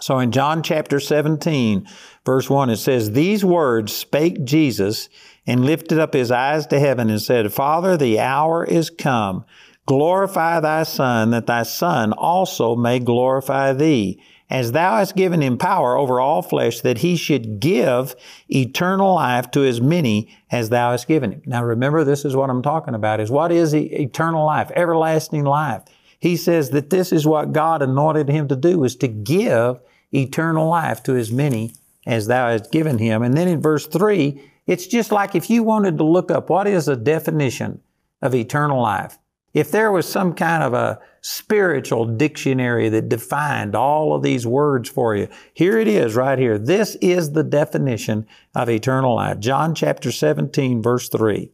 So 0.00 0.18
in 0.18 0.32
John 0.32 0.62
chapter 0.62 1.00
17, 1.00 1.86
verse 2.24 2.50
1, 2.50 2.70
it 2.70 2.76
says, 2.76 3.12
These 3.12 3.44
words 3.44 3.92
spake 3.92 4.44
Jesus 4.44 5.08
and 5.46 5.64
lifted 5.64 5.98
up 5.98 6.12
his 6.12 6.30
eyes 6.30 6.66
to 6.68 6.80
heaven 6.80 7.08
and 7.08 7.20
said, 7.20 7.52
Father, 7.52 7.96
the 7.96 8.18
hour 8.18 8.64
is 8.64 8.90
come. 8.90 9.44
Glorify 9.86 10.60
thy 10.60 10.82
Son, 10.84 11.30
that 11.30 11.46
thy 11.46 11.62
Son 11.62 12.12
also 12.12 12.76
may 12.76 12.98
glorify 12.98 13.72
thee 13.72 14.22
as 14.52 14.72
thou 14.72 14.96
hast 14.96 15.16
given 15.16 15.40
him 15.40 15.56
power 15.56 15.96
over 15.96 16.20
all 16.20 16.42
flesh, 16.42 16.82
that 16.82 16.98
he 16.98 17.16
should 17.16 17.58
give 17.58 18.14
eternal 18.50 19.14
life 19.14 19.50
to 19.50 19.64
as 19.64 19.80
many 19.80 20.28
as 20.50 20.68
thou 20.68 20.90
hast 20.90 21.08
given 21.08 21.32
him. 21.32 21.42
Now 21.46 21.64
remember, 21.64 22.04
this 22.04 22.26
is 22.26 22.36
what 22.36 22.50
I'm 22.50 22.60
talking 22.60 22.94
about, 22.94 23.18
is 23.18 23.30
what 23.30 23.50
is 23.50 23.74
eternal 23.74 24.44
life, 24.44 24.70
everlasting 24.76 25.44
life. 25.44 25.84
He 26.20 26.36
says 26.36 26.68
that 26.70 26.90
this 26.90 27.12
is 27.12 27.26
what 27.26 27.52
God 27.52 27.80
anointed 27.80 28.28
him 28.28 28.46
to 28.48 28.54
do, 28.54 28.84
is 28.84 28.94
to 28.96 29.08
give 29.08 29.80
eternal 30.12 30.68
life 30.68 31.02
to 31.04 31.16
as 31.16 31.32
many 31.32 31.74
as 32.06 32.26
thou 32.26 32.50
hast 32.50 32.70
given 32.70 32.98
him. 32.98 33.22
And 33.22 33.34
then 33.34 33.48
in 33.48 33.62
verse 33.62 33.86
3, 33.86 34.38
it's 34.66 34.86
just 34.86 35.10
like 35.10 35.34
if 35.34 35.48
you 35.48 35.62
wanted 35.62 35.96
to 35.96 36.04
look 36.04 36.30
up 36.30 36.50
what 36.50 36.66
is 36.66 36.88
a 36.88 36.96
definition 36.96 37.80
of 38.20 38.34
eternal 38.34 38.82
life. 38.82 39.16
If 39.54 39.70
there 39.70 39.92
was 39.92 40.08
some 40.08 40.34
kind 40.34 40.62
of 40.62 40.72
a 40.72 40.98
spiritual 41.20 42.06
dictionary 42.06 42.88
that 42.88 43.08
defined 43.08 43.74
all 43.74 44.14
of 44.14 44.22
these 44.22 44.46
words 44.46 44.88
for 44.88 45.14
you, 45.14 45.28
here 45.52 45.78
it 45.78 45.88
is 45.88 46.14
right 46.14 46.38
here. 46.38 46.58
This 46.58 46.96
is 47.00 47.32
the 47.32 47.44
definition 47.44 48.26
of 48.54 48.70
eternal 48.70 49.16
life. 49.16 49.38
John 49.38 49.74
chapter 49.74 50.10
17 50.10 50.82
verse 50.82 51.08
3. 51.08 51.50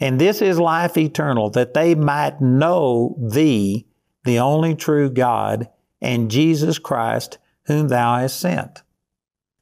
And 0.00 0.20
this 0.20 0.40
is 0.40 0.58
life 0.58 0.96
eternal, 0.96 1.50
that 1.50 1.74
they 1.74 1.94
might 1.94 2.40
know 2.40 3.16
thee, 3.20 3.86
the 4.24 4.38
only 4.38 4.74
true 4.74 5.10
God, 5.10 5.68
and 6.00 6.30
Jesus 6.30 6.78
Christ, 6.78 7.38
whom 7.66 7.88
thou 7.88 8.16
hast 8.18 8.38
sent. 8.38 8.82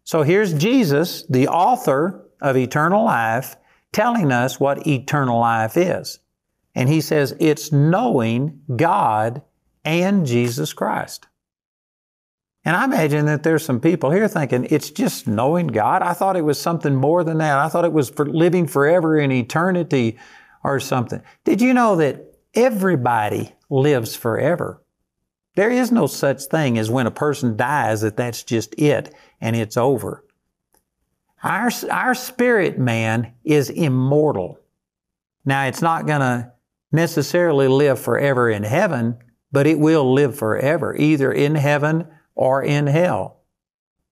So 0.05 0.23
here's 0.23 0.53
Jesus, 0.53 1.25
the 1.29 1.49
author 1.49 2.27
of 2.41 2.57
eternal 2.57 3.05
life, 3.05 3.57
telling 3.93 4.33
us 4.33 4.59
what 4.59 4.87
eternal 4.87 5.39
life 5.39 5.77
is. 5.77 6.19
And 6.75 6.89
he 6.89 7.01
says 7.01 7.37
it's 7.39 7.73
knowing 7.73 8.61
God 8.75 9.43
and 9.85 10.27
Jesus 10.27 10.73
Christ. 10.73 11.27
And 12.65 12.77
I 12.77 12.85
imagine 12.85 13.27
that 13.27 13.43
there's 13.43 13.65
some 13.65 13.81
people 13.81 14.11
here 14.11 14.29
thinking 14.29 14.67
it's 14.71 14.91
just 14.91 15.27
knowing 15.27 15.67
God. 15.67 16.03
I 16.03 16.13
thought 16.13 16.37
it 16.37 16.45
was 16.45 16.61
something 16.61 16.95
more 16.95 17.25
than 17.25 17.39
that. 17.39 17.59
I 17.59 17.69
thought 17.69 17.85
it 17.85 17.93
was 17.93 18.09
for 18.09 18.25
living 18.25 18.69
forever 18.69 19.19
in 19.19 19.33
eternity 19.33 20.19
or 20.63 20.79
something. 20.79 21.23
Did 21.45 21.61
you 21.61 21.75
know 21.75 21.97
that 21.97 22.39
everybody 22.55 23.53
lives 23.69 24.15
forever? 24.15 24.83
There 25.57 25.71
is 25.71 25.91
no 25.91 26.07
such 26.07 26.45
thing 26.45 26.79
as 26.79 26.89
when 26.89 27.07
a 27.07 27.11
person 27.11 27.57
dies 27.57 28.01
that 28.03 28.17
that's 28.17 28.45
just 28.45 28.75
it 28.79 29.13
and 29.41 29.57
it's 29.57 29.77
over. 29.77 30.25
Our, 31.43 31.71
our 31.91 32.15
spirit 32.15 32.79
man 32.79 33.35
is 33.45 33.69
immortal. 33.69 34.61
Now, 35.45 35.65
it's 35.67 35.83
not 35.83 36.07
going 36.07 36.21
to 36.21 36.53
necessarily 36.93 37.69
live 37.69 37.99
forever 37.99 38.51
in 38.51 38.63
heaven, 38.63 39.19
but 39.51 39.67
it 39.67 39.79
will 39.79 40.13
live 40.13 40.37
forever, 40.37 40.95
either 40.97 41.33
in 41.33 41.55
heaven 41.55 42.07
or 42.35 42.63
in 42.63 42.87
hell. 42.87 43.39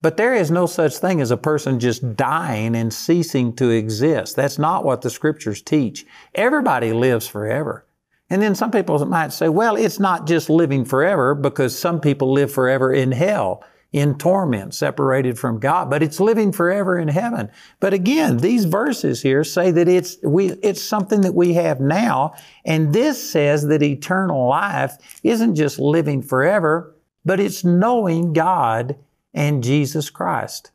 But 0.03 0.17
there 0.17 0.35
is 0.35 0.51
no 0.51 0.65
such 0.67 0.97
thing 0.97 1.21
as 1.21 1.31
a 1.31 1.37
person 1.37 1.79
just 1.79 2.17
dying 2.17 2.75
and 2.75 2.93
ceasing 2.93 3.55
to 3.57 3.69
exist. 3.69 4.35
That's 4.35 4.59
not 4.59 4.85
what 4.85 5.03
the 5.03 5.11
scriptures 5.11 5.61
teach. 5.61 6.07
Everybody 6.35 6.93
lives 6.93 7.29
forever. 7.29 7.87
And 8.31 8.41
then 8.41 8.55
some 8.55 8.71
people 8.71 9.05
might 9.07 9.33
say, 9.33 9.49
well, 9.49 9.77
it's 9.77 9.99
not 9.99 10.27
just 10.27 10.49
living 10.49 10.85
forever 10.85 11.35
because 11.35 11.77
some 11.77 12.01
people 12.01 12.33
live 12.33 12.53
forever 12.53 12.93
in 12.93 13.13
hell, 13.13 13.65
in 13.93 14.17
torment, 14.17 14.75
separated 14.75 15.39
from 15.39 15.59
God, 15.59 15.91
but 15.91 16.03
it's 16.03 16.21
living 16.21 16.53
forever 16.53 16.99
in 16.99 17.09
heaven. 17.09 17.51
But 17.81 17.93
again, 17.93 18.39
these 18.39 18.65
verses 18.65 19.23
here 19.23 19.43
say 19.43 19.71
that 19.73 19.89
it's, 19.89 20.17
we, 20.23 20.53
it's 20.63 20.81
something 20.83 21.23
that 21.23 21.35
we 21.35 21.55
have 21.55 21.81
now. 21.81 22.35
And 22.65 22.93
this 22.93 23.31
says 23.31 23.67
that 23.67 23.83
eternal 23.83 24.49
life 24.49 24.97
isn't 25.25 25.57
just 25.57 25.79
living 25.79 26.23
forever, 26.23 26.95
but 27.25 27.41
it's 27.41 27.65
knowing 27.65 28.33
God 28.33 28.97
and 29.35 29.63
Jesus 29.63 30.09
Christ. 30.09 30.71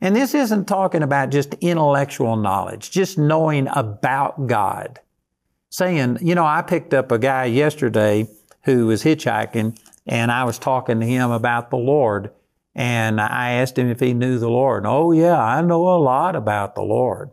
And 0.00 0.14
this 0.14 0.34
isn't 0.34 0.66
talking 0.66 1.02
about 1.02 1.30
just 1.30 1.54
intellectual 1.54 2.36
knowledge, 2.36 2.90
just 2.90 3.18
knowing 3.18 3.66
about 3.72 4.46
God 4.46 5.00
saying, 5.76 6.18
you 6.22 6.34
know, 6.34 6.46
I 6.46 6.62
picked 6.62 6.94
up 6.94 7.12
a 7.12 7.18
guy 7.18 7.44
yesterday 7.44 8.28
who 8.64 8.86
was 8.86 9.04
hitchhiking 9.04 9.78
and 10.06 10.30
I 10.30 10.44
was 10.44 10.58
talking 10.58 11.00
to 11.00 11.06
him 11.06 11.30
about 11.30 11.70
the 11.70 11.76
Lord. 11.76 12.30
And 12.74 13.20
I 13.20 13.52
asked 13.52 13.78
him 13.78 13.88
if 13.88 14.00
he 14.00 14.12
knew 14.12 14.38
the 14.38 14.50
Lord. 14.50 14.84
And, 14.84 14.92
oh, 14.92 15.10
yeah, 15.12 15.42
I 15.42 15.62
know 15.62 15.88
a 15.88 15.96
lot 15.96 16.36
about 16.36 16.74
the 16.74 16.82
Lord. 16.82 17.30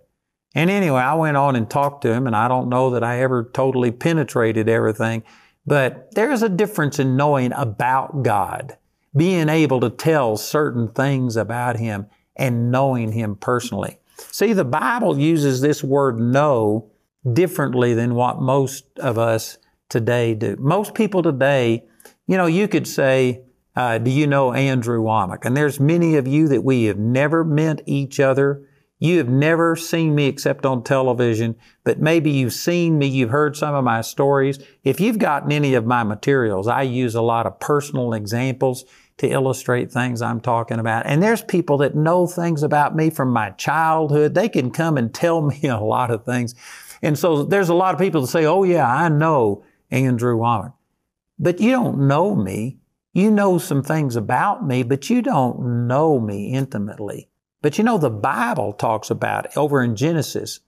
And 0.55 0.69
anyway, 0.69 1.01
I 1.01 1.15
went 1.15 1.35
on 1.35 1.55
and 1.55 1.69
talked 1.69 2.03
to 2.03 2.13
him, 2.13 2.27
and 2.27 2.35
I 2.35 2.47
don't 2.47 2.69
know 2.69 2.91
that 2.91 3.03
I 3.03 3.19
ever 3.21 3.49
totally 3.53 3.91
penetrated 3.91 4.69
everything, 4.69 5.23
but 5.65 6.13
there's 6.13 6.43
a 6.43 6.49
difference 6.49 6.99
in 6.99 7.17
knowing 7.17 7.51
about 7.53 8.23
God, 8.23 8.77
being 9.15 9.49
able 9.49 9.79
to 9.79 9.89
tell 9.89 10.37
certain 10.37 10.89
things 10.89 11.35
about 11.35 11.77
Him, 11.77 12.07
and 12.35 12.71
knowing 12.71 13.11
Him 13.11 13.35
personally. 13.35 13.97
See, 14.31 14.53
the 14.53 14.65
Bible 14.65 15.19
uses 15.19 15.61
this 15.61 15.83
word 15.83 16.19
know 16.19 16.91
differently 17.31 17.93
than 17.93 18.15
what 18.15 18.41
most 18.41 18.85
of 18.97 19.17
us 19.17 19.57
today 19.89 20.33
do. 20.33 20.55
Most 20.59 20.93
people 20.93 21.23
today, 21.23 21.85
you 22.27 22.37
know, 22.37 22.45
you 22.45 22.67
could 22.67 22.87
say, 22.87 23.43
uh, 23.75 23.97
do 23.97 24.11
you 24.11 24.27
know 24.27 24.53
Andrew 24.53 25.01
Wommack? 25.01 25.45
And 25.45 25.57
there's 25.57 25.79
many 25.79 26.15
of 26.15 26.27
you 26.27 26.47
that 26.49 26.63
we 26.63 26.85
have 26.85 26.97
never 26.97 27.43
met 27.43 27.81
each 27.85 28.19
other. 28.19 28.67
You 28.99 29.17
have 29.17 29.29
never 29.29 29.75
seen 29.75 30.15
me 30.15 30.27
except 30.27 30.65
on 30.65 30.83
television, 30.83 31.55
but 31.83 31.99
maybe 31.99 32.31
you've 32.31 32.53
seen 32.53 32.97
me, 32.97 33.07
you've 33.07 33.31
heard 33.31 33.57
some 33.57 33.75
of 33.75 33.83
my 33.83 34.01
stories. 34.01 34.59
If 34.83 34.99
you've 34.99 35.19
gotten 35.19 35.51
any 35.51 35.73
of 35.73 35.85
my 35.85 36.03
materials, 36.03 36.67
I 36.67 36.83
use 36.83 37.15
a 37.15 37.21
lot 37.21 37.45
of 37.45 37.59
personal 37.59 38.13
examples 38.13 38.85
to 39.17 39.27
illustrate 39.27 39.91
things 39.91 40.21
I'm 40.21 40.39
talking 40.39 40.79
about. 40.79 41.05
And 41.05 41.21
there's 41.21 41.43
people 41.43 41.77
that 41.79 41.95
know 41.95 42.25
things 42.27 42.63
about 42.63 42.95
me 42.95 43.09
from 43.09 43.29
my 43.29 43.51
childhood. 43.51 44.33
They 44.33 44.49
can 44.49 44.71
come 44.71 44.97
and 44.97 45.13
tell 45.13 45.41
me 45.47 45.63
a 45.63 45.79
lot 45.79 46.11
of 46.11 46.23
things 46.23 46.55
and 47.03 47.19
so 47.19 47.43
there's 47.43 47.69
a 47.69 47.73
lot 47.73 47.93
of 47.93 47.99
people 47.99 48.21
that 48.21 48.27
say, 48.27 48.45
oh, 48.45 48.63
yeah, 48.63 48.87
I 48.87 49.09
know 49.09 49.63
Andrew 49.91 50.37
Wommack. 50.37 50.73
But 51.39 51.59
you 51.59 51.71
don't 51.71 52.07
know 52.07 52.35
me. 52.35 52.77
You 53.13 53.29
know 53.29 53.57
some 53.57 53.83
things 53.83 54.15
about 54.15 54.65
me, 54.65 54.83
but 54.83 55.09
you 55.09 55.21
don't 55.21 55.87
know 55.87 56.19
me 56.19 56.53
intimately. 56.53 57.29
But 57.61 57.77
you 57.77 57.83
know, 57.83 57.97
the 57.97 58.09
Bible 58.09 58.73
talks 58.73 59.09
about 59.09 59.45
it. 59.45 59.57
over 59.57 59.83
in 59.83 59.95
Genesis 59.95 60.59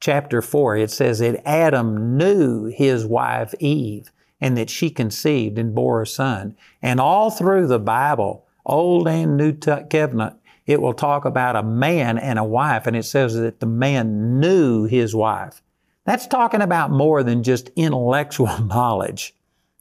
chapter 0.00 0.40
4, 0.42 0.76
it 0.76 0.90
says 0.90 1.18
that 1.18 1.46
Adam 1.46 2.16
knew 2.16 2.64
his 2.64 3.04
wife 3.04 3.54
Eve 3.60 4.10
and 4.40 4.56
that 4.56 4.70
she 4.70 4.90
conceived 4.90 5.58
and 5.58 5.74
bore 5.74 6.00
a 6.02 6.06
son. 6.06 6.56
And 6.80 6.98
all 6.98 7.30
through 7.30 7.66
the 7.66 7.78
Bible, 7.78 8.46
Old 8.64 9.06
and 9.06 9.36
New 9.36 9.52
Covenant, 9.52 10.36
it 10.66 10.80
will 10.80 10.94
talk 10.94 11.24
about 11.24 11.56
a 11.56 11.62
man 11.62 12.16
and 12.18 12.38
a 12.38 12.44
wife, 12.44 12.86
and 12.86 12.96
it 12.96 13.04
says 13.04 13.34
that 13.34 13.60
the 13.60 13.66
man 13.66 14.40
knew 14.40 14.84
his 14.84 15.14
wife. 15.14 15.62
That's 16.04 16.26
talking 16.26 16.62
about 16.62 16.90
more 16.90 17.22
than 17.22 17.42
just 17.42 17.70
intellectual 17.76 18.58
knowledge. 18.64 19.34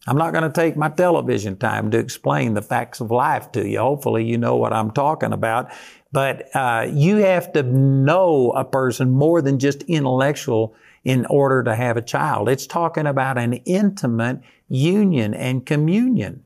I'm 0.07 0.17
not 0.17 0.31
going 0.31 0.49
to 0.49 0.61
take 0.61 0.77
my 0.77 0.89
television 0.89 1.57
time 1.57 1.91
to 1.91 1.97
explain 1.97 2.53
the 2.53 2.61
facts 2.61 3.01
of 3.01 3.11
life 3.11 3.51
to 3.51 3.67
you. 3.67 3.79
Hopefully, 3.79 4.25
you 4.25 4.37
know 4.37 4.55
what 4.55 4.73
I'm 4.73 4.91
talking 4.91 5.33
about. 5.33 5.71
But 6.11 6.55
uh, 6.55 6.87
you 6.91 7.17
have 7.17 7.51
to 7.53 7.63
know 7.63 8.51
a 8.51 8.65
person 8.65 9.11
more 9.11 9.41
than 9.41 9.59
just 9.59 9.83
intellectual 9.83 10.73
in 11.03 11.25
order 11.27 11.63
to 11.63 11.75
have 11.75 11.97
a 11.97 12.01
child. 12.01 12.49
It's 12.49 12.65
talking 12.65 13.07
about 13.07 13.37
an 13.37 13.53
intimate 13.53 14.41
union 14.67 15.33
and 15.33 15.65
communion. 15.65 16.43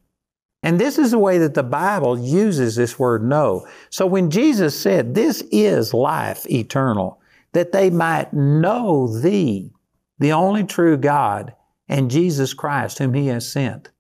And 0.63 0.79
this 0.79 0.98
is 0.98 1.12
the 1.12 1.19
way 1.19 1.38
that 1.39 1.53
the 1.53 1.63
Bible 1.63 2.17
uses 2.17 2.75
this 2.75 2.98
word 2.98 3.24
know. 3.24 3.67
So 3.89 4.05
when 4.05 4.29
Jesus 4.29 4.79
said, 4.79 5.13
This 5.13 5.43
is 5.51 5.93
life 5.93 6.50
eternal, 6.50 7.22
that 7.51 7.74
they 7.74 7.89
might 7.89 8.33
know 8.33 9.07
thee, 9.07 9.74
the 10.19 10.31
only 10.31 10.63
true 10.63 10.98
God, 10.98 11.53
and 11.87 12.11
Jesus 12.11 12.53
Christ, 12.53 12.99
whom 12.99 13.13
he 13.13 13.27
has 13.27 13.51
sent. 13.51 13.91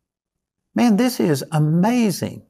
Man, 0.75 0.97
this 0.97 1.19
is 1.19 1.43
amazing. 1.51 2.43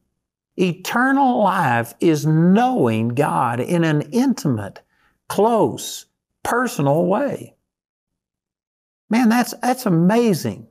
Eternal 0.55 1.43
life 1.43 1.93
is 1.99 2.25
knowing 2.25 3.09
God 3.09 3.59
in 3.59 3.83
an 3.83 4.03
intimate, 4.11 4.81
close, 5.27 6.05
personal 6.43 7.05
way. 7.05 7.55
Man, 9.09 9.29
that's, 9.29 9.53
that's 9.61 9.85
amazing. 9.85 10.67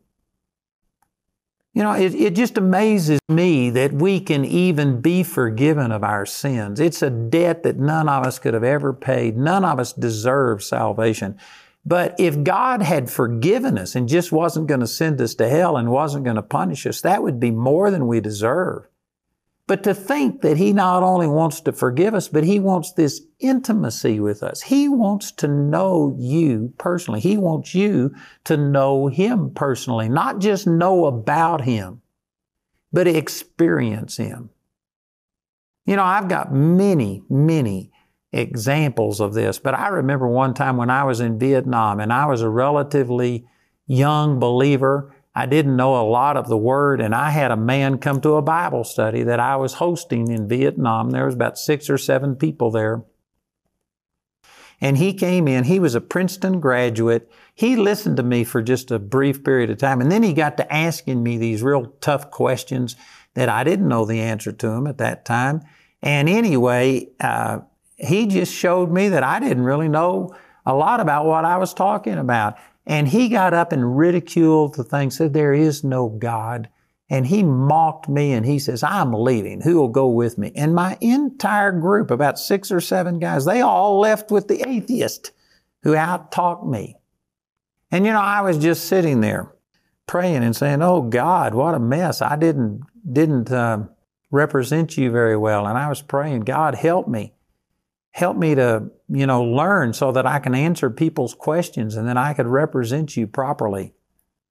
You 1.74 1.82
know, 1.82 1.92
it, 1.92 2.14
it 2.14 2.34
just 2.34 2.58
amazes 2.58 3.18
me 3.30 3.70
that 3.70 3.94
we 3.94 4.20
can 4.20 4.44
even 4.44 5.00
be 5.00 5.22
forgiven 5.22 5.90
of 5.90 6.04
our 6.04 6.26
sins. 6.26 6.80
It's 6.80 7.00
a 7.00 7.08
debt 7.08 7.62
that 7.62 7.78
none 7.78 8.10
of 8.10 8.26
us 8.26 8.38
could 8.38 8.52
have 8.52 8.64
ever 8.64 8.92
paid. 8.92 9.38
None 9.38 9.64
of 9.64 9.80
us 9.80 9.94
deserve 9.94 10.62
salvation. 10.62 11.38
But 11.84 12.14
if 12.18 12.44
God 12.44 12.82
had 12.82 13.10
forgiven 13.10 13.76
us 13.76 13.96
and 13.96 14.08
just 14.08 14.30
wasn't 14.30 14.68
going 14.68 14.80
to 14.80 14.86
send 14.86 15.20
us 15.20 15.34
to 15.36 15.48
hell 15.48 15.76
and 15.76 15.90
wasn't 15.90 16.24
going 16.24 16.36
to 16.36 16.42
punish 16.42 16.86
us, 16.86 17.00
that 17.00 17.22
would 17.22 17.40
be 17.40 17.50
more 17.50 17.90
than 17.90 18.06
we 18.06 18.20
deserve. 18.20 18.86
But 19.66 19.82
to 19.84 19.94
think 19.94 20.42
that 20.42 20.56
He 20.56 20.72
not 20.72 21.02
only 21.02 21.26
wants 21.26 21.60
to 21.62 21.72
forgive 21.72 22.14
us, 22.14 22.28
but 22.28 22.44
He 22.44 22.60
wants 22.60 22.92
this 22.92 23.22
intimacy 23.40 24.20
with 24.20 24.42
us. 24.42 24.62
He 24.62 24.88
wants 24.88 25.32
to 25.32 25.48
know 25.48 26.14
you 26.18 26.72
personally. 26.78 27.20
He 27.20 27.36
wants 27.36 27.74
you 27.74 28.14
to 28.44 28.56
know 28.56 29.08
Him 29.08 29.50
personally, 29.50 30.08
not 30.08 30.40
just 30.40 30.66
know 30.66 31.06
about 31.06 31.62
Him, 31.62 32.02
but 32.92 33.08
experience 33.08 34.16
Him. 34.16 34.50
You 35.86 35.96
know, 35.96 36.04
I've 36.04 36.28
got 36.28 36.52
many, 36.52 37.22
many 37.28 37.91
examples 38.32 39.20
of 39.20 39.34
this, 39.34 39.58
but 39.58 39.74
I 39.74 39.88
remember 39.88 40.26
one 40.26 40.54
time 40.54 40.76
when 40.76 40.90
I 40.90 41.04
was 41.04 41.20
in 41.20 41.38
Vietnam 41.38 42.00
and 42.00 42.12
I 42.12 42.26
was 42.26 42.40
a 42.40 42.48
relatively 42.48 43.46
young 43.86 44.38
believer 44.38 45.14
I 45.34 45.46
didn't 45.46 45.76
know 45.76 45.96
a 45.96 46.04
lot 46.04 46.36
of 46.36 46.48
the 46.48 46.58
word, 46.58 47.00
and 47.00 47.14
I 47.14 47.30
had 47.30 47.50
a 47.50 47.56
man 47.56 47.98
come 47.98 48.20
to 48.20 48.34
a 48.34 48.42
Bible 48.42 48.84
study 48.84 49.22
that 49.22 49.40
I 49.40 49.56
was 49.56 49.74
hosting 49.74 50.30
in 50.30 50.46
Vietnam. 50.46 51.10
There 51.10 51.24
was 51.24 51.34
about 51.34 51.56
six 51.56 51.88
or 51.88 51.96
seven 51.96 52.36
people 52.36 52.70
there. 52.70 53.02
And 54.78 54.98
he 54.98 55.14
came 55.14 55.46
in, 55.46 55.64
he 55.64 55.78
was 55.78 55.94
a 55.94 56.00
Princeton 56.00 56.60
graduate. 56.60 57.30
He 57.54 57.76
listened 57.76 58.16
to 58.16 58.22
me 58.22 58.42
for 58.42 58.60
just 58.60 58.90
a 58.90 58.98
brief 58.98 59.44
period 59.44 59.70
of 59.70 59.78
time, 59.78 60.00
and 60.00 60.12
then 60.12 60.22
he 60.22 60.34
got 60.34 60.56
to 60.58 60.72
asking 60.72 61.22
me 61.22 61.38
these 61.38 61.62
real 61.62 61.94
tough 62.00 62.30
questions 62.30 62.96
that 63.34 63.48
I 63.48 63.64
didn't 63.64 63.88
know 63.88 64.04
the 64.04 64.20
answer 64.20 64.52
to 64.52 64.68
them 64.68 64.86
at 64.86 64.98
that 64.98 65.24
time. 65.24 65.62
And 66.02 66.28
anyway, 66.28 67.08
uh, 67.20 67.60
he 68.02 68.26
just 68.26 68.52
showed 68.52 68.90
me 68.90 69.08
that 69.10 69.22
I 69.22 69.38
didn't 69.38 69.62
really 69.64 69.88
know 69.88 70.34
a 70.66 70.74
lot 70.74 71.00
about 71.00 71.26
what 71.26 71.44
I 71.44 71.56
was 71.56 71.72
talking 71.72 72.18
about. 72.18 72.56
And 72.86 73.06
he 73.06 73.28
got 73.28 73.54
up 73.54 73.72
and 73.72 73.96
ridiculed 73.96 74.74
the 74.74 74.84
thing, 74.84 75.10
said, 75.10 75.32
There 75.32 75.54
is 75.54 75.84
no 75.84 76.08
God. 76.08 76.68
And 77.08 77.26
he 77.26 77.42
mocked 77.42 78.08
me 78.08 78.32
and 78.32 78.46
he 78.46 78.58
says, 78.58 78.82
I'm 78.82 79.12
leaving. 79.12 79.60
Who 79.60 79.76
will 79.76 79.88
go 79.88 80.08
with 80.08 80.38
me? 80.38 80.50
And 80.56 80.74
my 80.74 80.96
entire 81.00 81.70
group, 81.70 82.10
about 82.10 82.38
six 82.38 82.72
or 82.72 82.80
seven 82.80 83.18
guys, 83.18 83.44
they 83.44 83.60
all 83.60 84.00
left 84.00 84.30
with 84.30 84.48
the 84.48 84.66
atheist 84.66 85.30
who 85.82 85.94
out 85.94 86.32
talked 86.32 86.66
me. 86.66 86.96
And 87.90 88.06
you 88.06 88.12
know, 88.12 88.20
I 88.20 88.40
was 88.40 88.56
just 88.56 88.86
sitting 88.86 89.20
there 89.20 89.52
praying 90.06 90.42
and 90.42 90.56
saying, 90.56 90.82
Oh 90.82 91.02
God, 91.02 91.54
what 91.54 91.74
a 91.74 91.78
mess. 91.78 92.22
I 92.22 92.36
didn't, 92.36 92.82
didn't 93.10 93.52
uh, 93.52 93.84
represent 94.30 94.96
you 94.96 95.10
very 95.10 95.36
well. 95.36 95.66
And 95.66 95.76
I 95.76 95.88
was 95.88 96.02
praying, 96.02 96.40
God, 96.40 96.74
help 96.74 97.06
me 97.06 97.34
help 98.12 98.36
me 98.36 98.54
to, 98.54 98.90
you 99.08 99.26
know, 99.26 99.42
learn 99.42 99.92
so 99.92 100.12
that 100.12 100.26
I 100.26 100.38
can 100.38 100.54
answer 100.54 100.90
people's 100.90 101.34
questions 101.34 101.96
and 101.96 102.06
then 102.06 102.16
I 102.16 102.34
could 102.34 102.46
represent 102.46 103.16
you 103.16 103.26
properly. 103.26 103.94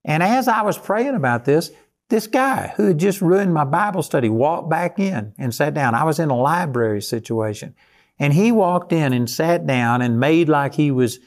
And 0.04 0.24
as 0.24 0.48
I 0.48 0.64
was 0.64 0.78
praying 0.78 1.16
about 1.16 1.46
this, 1.46 1.72
this 2.10 2.28
guy 2.28 2.74
who 2.76 2.88
had 2.88 2.98
just 2.98 3.22
ruined 3.22 3.54
my 3.54 3.64
Bible 3.64 4.04
study 4.04 4.30
walked 4.30 4.70
back 4.70 5.00
in 5.00 5.34
and 5.38 5.54
sat 5.54 5.74
down. 5.74 5.96
I 5.96 6.04
was 6.04 6.20
in 6.20 6.30
a 6.30 6.38
library 6.38 7.02
situation. 7.02 7.76
And 8.20 8.34
he 8.34 8.52
walked 8.52 8.92
in 8.92 9.14
and 9.14 9.30
sat 9.30 9.66
down 9.66 10.02
and 10.02 10.20
made 10.20 10.50
like 10.50 10.76
he 10.76 10.92
was 10.92 11.20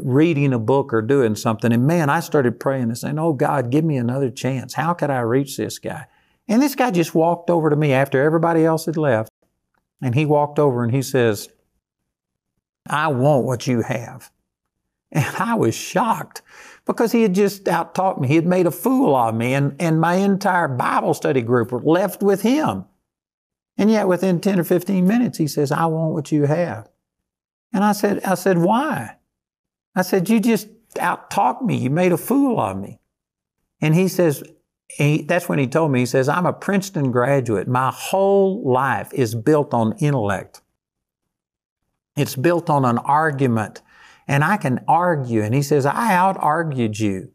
reading 0.00 0.52
a 0.52 0.58
book 0.58 0.92
or 0.92 1.02
doing 1.02 1.34
something. 1.34 1.72
And 1.72 1.86
man, 1.86 2.08
I 2.08 2.20
started 2.20 2.60
praying 2.60 2.84
and 2.84 2.98
saying, 2.98 3.18
Oh 3.18 3.32
God, 3.32 3.70
give 3.70 3.84
me 3.84 3.96
another 3.96 4.30
chance. 4.30 4.74
How 4.74 4.94
could 4.94 5.10
I 5.10 5.20
reach 5.20 5.56
this 5.56 5.78
guy? 5.78 6.06
And 6.48 6.62
this 6.62 6.74
guy 6.74 6.90
just 6.90 7.14
walked 7.14 7.50
over 7.50 7.68
to 7.70 7.76
me 7.76 7.92
after 7.92 8.22
everybody 8.22 8.64
else 8.64 8.86
had 8.86 8.96
left. 8.96 9.30
And 10.02 10.14
he 10.14 10.24
walked 10.24 10.58
over 10.58 10.82
and 10.82 10.92
he 10.94 11.02
says, 11.02 11.48
I 12.90 13.08
want 13.08 13.46
what 13.46 13.66
you 13.66 13.82
have. 13.82 14.30
And 15.12 15.34
I 15.36 15.54
was 15.54 15.74
shocked 15.74 16.42
because 16.84 17.12
he 17.12 17.22
had 17.22 17.34
just 17.34 17.68
out 17.68 17.94
taught 17.94 18.20
me. 18.20 18.28
He 18.28 18.36
had 18.36 18.46
made 18.46 18.66
a 18.66 18.70
fool 18.70 19.16
of 19.16 19.34
me, 19.34 19.54
and, 19.54 19.74
and 19.80 20.00
my 20.00 20.14
entire 20.14 20.68
Bible 20.68 21.14
study 21.14 21.42
group 21.42 21.72
were 21.72 21.80
left 21.80 22.22
with 22.22 22.42
him. 22.42 22.84
And 23.76 23.90
yet, 23.90 24.08
within 24.08 24.40
10 24.40 24.60
or 24.60 24.64
15 24.64 25.06
minutes, 25.06 25.38
he 25.38 25.46
says, 25.46 25.72
I 25.72 25.86
want 25.86 26.12
what 26.12 26.30
you 26.30 26.44
have. 26.44 26.88
And 27.72 27.82
I 27.82 27.92
said, 27.92 28.22
I 28.24 28.34
said, 28.34 28.58
why? 28.58 29.16
I 29.94 30.02
said, 30.02 30.28
you 30.28 30.38
just 30.40 30.68
out 30.98 31.30
talked 31.30 31.62
me. 31.62 31.76
You 31.76 31.90
made 31.90 32.12
a 32.12 32.18
fool 32.18 32.60
of 32.60 32.76
me. 32.76 33.00
And 33.80 33.94
he 33.94 34.08
says, 34.08 34.42
he, 34.88 35.22
that's 35.22 35.48
when 35.48 35.58
he 35.58 35.66
told 35.66 35.92
me, 35.92 36.00
he 36.00 36.06
says, 36.06 36.28
I'm 36.28 36.46
a 36.46 36.52
Princeton 36.52 37.10
graduate. 37.10 37.68
My 37.68 37.90
whole 37.94 38.70
life 38.70 39.12
is 39.14 39.34
built 39.34 39.72
on 39.72 39.96
intellect. 39.98 40.60
It's 42.20 42.36
built 42.36 42.68
on 42.68 42.84
an 42.84 42.98
argument. 42.98 43.82
And 44.28 44.44
I 44.44 44.56
can 44.56 44.84
argue. 44.86 45.42
And 45.42 45.54
he 45.54 45.62
says, 45.62 45.86
I 45.86 46.14
out 46.14 46.36
argued 46.38 46.98
you. 46.98 47.32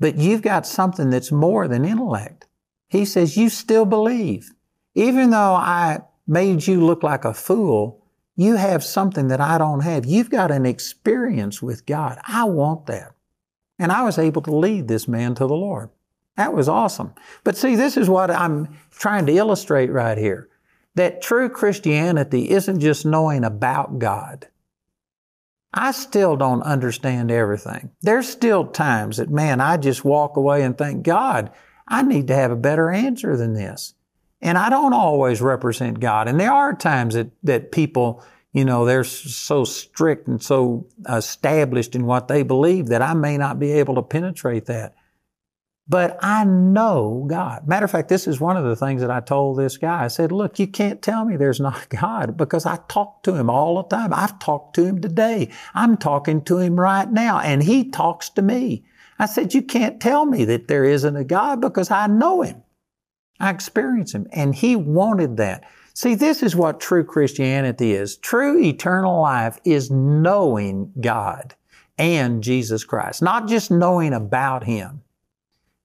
But 0.00 0.16
you've 0.16 0.42
got 0.42 0.66
something 0.66 1.10
that's 1.10 1.30
more 1.30 1.68
than 1.68 1.84
intellect. 1.84 2.46
He 2.88 3.04
says, 3.04 3.36
You 3.36 3.48
still 3.48 3.84
believe. 3.84 4.52
Even 4.94 5.30
though 5.30 5.54
I 5.54 6.00
made 6.26 6.66
you 6.66 6.84
look 6.84 7.02
like 7.02 7.24
a 7.24 7.34
fool, 7.34 8.04
you 8.36 8.56
have 8.56 8.84
something 8.84 9.28
that 9.28 9.40
I 9.40 9.58
don't 9.58 9.80
have. 9.80 10.06
You've 10.06 10.30
got 10.30 10.50
an 10.50 10.64
experience 10.64 11.60
with 11.60 11.86
God. 11.86 12.18
I 12.26 12.44
want 12.44 12.86
that. 12.86 13.14
And 13.78 13.92
I 13.92 14.02
was 14.02 14.18
able 14.18 14.42
to 14.42 14.54
lead 14.54 14.88
this 14.88 15.06
man 15.06 15.34
to 15.36 15.46
the 15.46 15.54
Lord. 15.54 15.90
That 16.36 16.54
was 16.54 16.68
awesome. 16.68 17.14
But 17.42 17.56
see, 17.56 17.74
this 17.74 17.96
is 17.96 18.08
what 18.08 18.30
I'm 18.30 18.76
trying 18.90 19.26
to 19.26 19.32
illustrate 19.36 19.90
right 19.90 20.16
here 20.16 20.48
that 20.94 21.22
true 21.22 21.48
Christianity 21.48 22.50
isn't 22.50 22.80
just 22.80 23.06
knowing 23.06 23.44
about 23.44 23.98
God. 23.98 24.48
I 25.72 25.90
still 25.90 26.36
don't 26.36 26.62
understand 26.62 27.30
everything. 27.30 27.90
There's 28.00 28.28
still 28.28 28.66
times 28.66 29.18
that, 29.18 29.30
man, 29.30 29.60
I 29.60 29.76
just 29.76 30.04
walk 30.04 30.36
away 30.36 30.62
and 30.62 30.76
think, 30.76 31.02
God, 31.02 31.50
I 31.86 32.02
need 32.02 32.26
to 32.28 32.34
have 32.34 32.50
a 32.50 32.56
better 32.56 32.90
answer 32.90 33.36
than 33.36 33.54
this. 33.54 33.94
And 34.40 34.56
I 34.56 34.70
don't 34.70 34.92
always 34.92 35.40
represent 35.40 36.00
God. 36.00 36.28
And 36.28 36.38
there 36.38 36.52
are 36.52 36.74
times 36.74 37.14
that, 37.14 37.30
that 37.42 37.72
people, 37.72 38.24
you 38.52 38.64
know, 38.64 38.84
they're 38.84 39.04
so 39.04 39.64
strict 39.64 40.28
and 40.28 40.42
so 40.42 40.86
established 41.08 41.94
in 41.94 42.06
what 42.06 42.28
they 42.28 42.42
believe 42.42 42.86
that 42.88 43.02
I 43.02 43.14
may 43.14 43.36
not 43.36 43.58
be 43.58 43.72
able 43.72 43.96
to 43.96 44.02
penetrate 44.02 44.66
that. 44.66 44.94
But 45.88 46.18
I 46.20 46.44
know 46.44 47.24
God. 47.28 47.66
Matter 47.66 47.86
of 47.86 47.90
fact, 47.90 48.10
this 48.10 48.26
is 48.26 48.40
one 48.40 48.58
of 48.58 48.64
the 48.64 48.76
things 48.76 49.00
that 49.00 49.10
I 49.10 49.20
told 49.20 49.58
this 49.58 49.78
guy. 49.78 50.04
I 50.04 50.08
said, 50.08 50.32
look, 50.32 50.58
you 50.58 50.66
can't 50.66 51.00
tell 51.00 51.24
me 51.24 51.36
there's 51.36 51.60
not 51.60 51.88
God 52.00 52.36
because 52.36 52.66
I 52.66 52.78
talk 52.88 53.22
to 53.22 53.34
him 53.34 53.48
all 53.48 53.76
the 53.76 53.88
time. 53.88 54.12
I've 54.12 54.38
talked 54.38 54.74
to 54.76 54.84
him 54.84 55.00
today. 55.00 55.50
I'm 55.74 55.96
talking 55.96 56.42
to 56.42 56.58
him 56.58 56.78
right 56.78 57.10
now 57.10 57.38
and 57.38 57.62
he 57.62 57.88
talks 57.88 58.28
to 58.30 58.42
me. 58.42 58.84
I 59.18 59.26
said, 59.26 59.54
you 59.54 59.62
can't 59.62 60.00
tell 60.00 60.26
me 60.26 60.44
that 60.44 60.68
there 60.68 60.84
isn't 60.84 61.16
a 61.16 61.24
God 61.24 61.60
because 61.60 61.90
I 61.90 62.06
know 62.06 62.42
him. 62.42 62.62
I 63.40 63.50
experience 63.50 64.14
him 64.14 64.26
and 64.32 64.54
he 64.54 64.76
wanted 64.76 65.38
that. 65.38 65.64
See, 65.94 66.14
this 66.14 66.42
is 66.42 66.54
what 66.54 66.80
true 66.80 67.02
Christianity 67.02 67.92
is. 67.92 68.16
True 68.16 68.60
eternal 68.62 69.22
life 69.22 69.58
is 69.64 69.90
knowing 69.90 70.92
God 71.00 71.54
and 71.96 72.42
Jesus 72.42 72.84
Christ, 72.84 73.22
not 73.22 73.48
just 73.48 73.70
knowing 73.70 74.12
about 74.12 74.64
him 74.64 75.02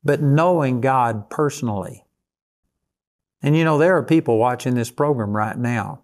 but 0.04 0.22
knowing 0.22 0.82
God 0.82 1.30
personally. 1.30 2.06
And 3.42 3.58
you 3.58 3.64
know, 3.64 3.78
there 3.78 3.96
are 3.98 4.04
people 4.04 4.38
watching 4.38 4.76
this 4.76 4.92
program 4.92 5.36
right 5.36 5.58
now. 5.58 6.02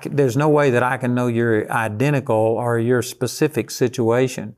Can, 0.00 0.16
there's 0.16 0.36
no 0.36 0.48
way 0.48 0.70
that 0.70 0.82
I 0.82 0.96
can 0.96 1.14
know 1.14 1.28
your 1.28 1.70
identical 1.70 2.34
or 2.34 2.78
your 2.78 3.02
specific 3.02 3.70
situation. 3.70 4.56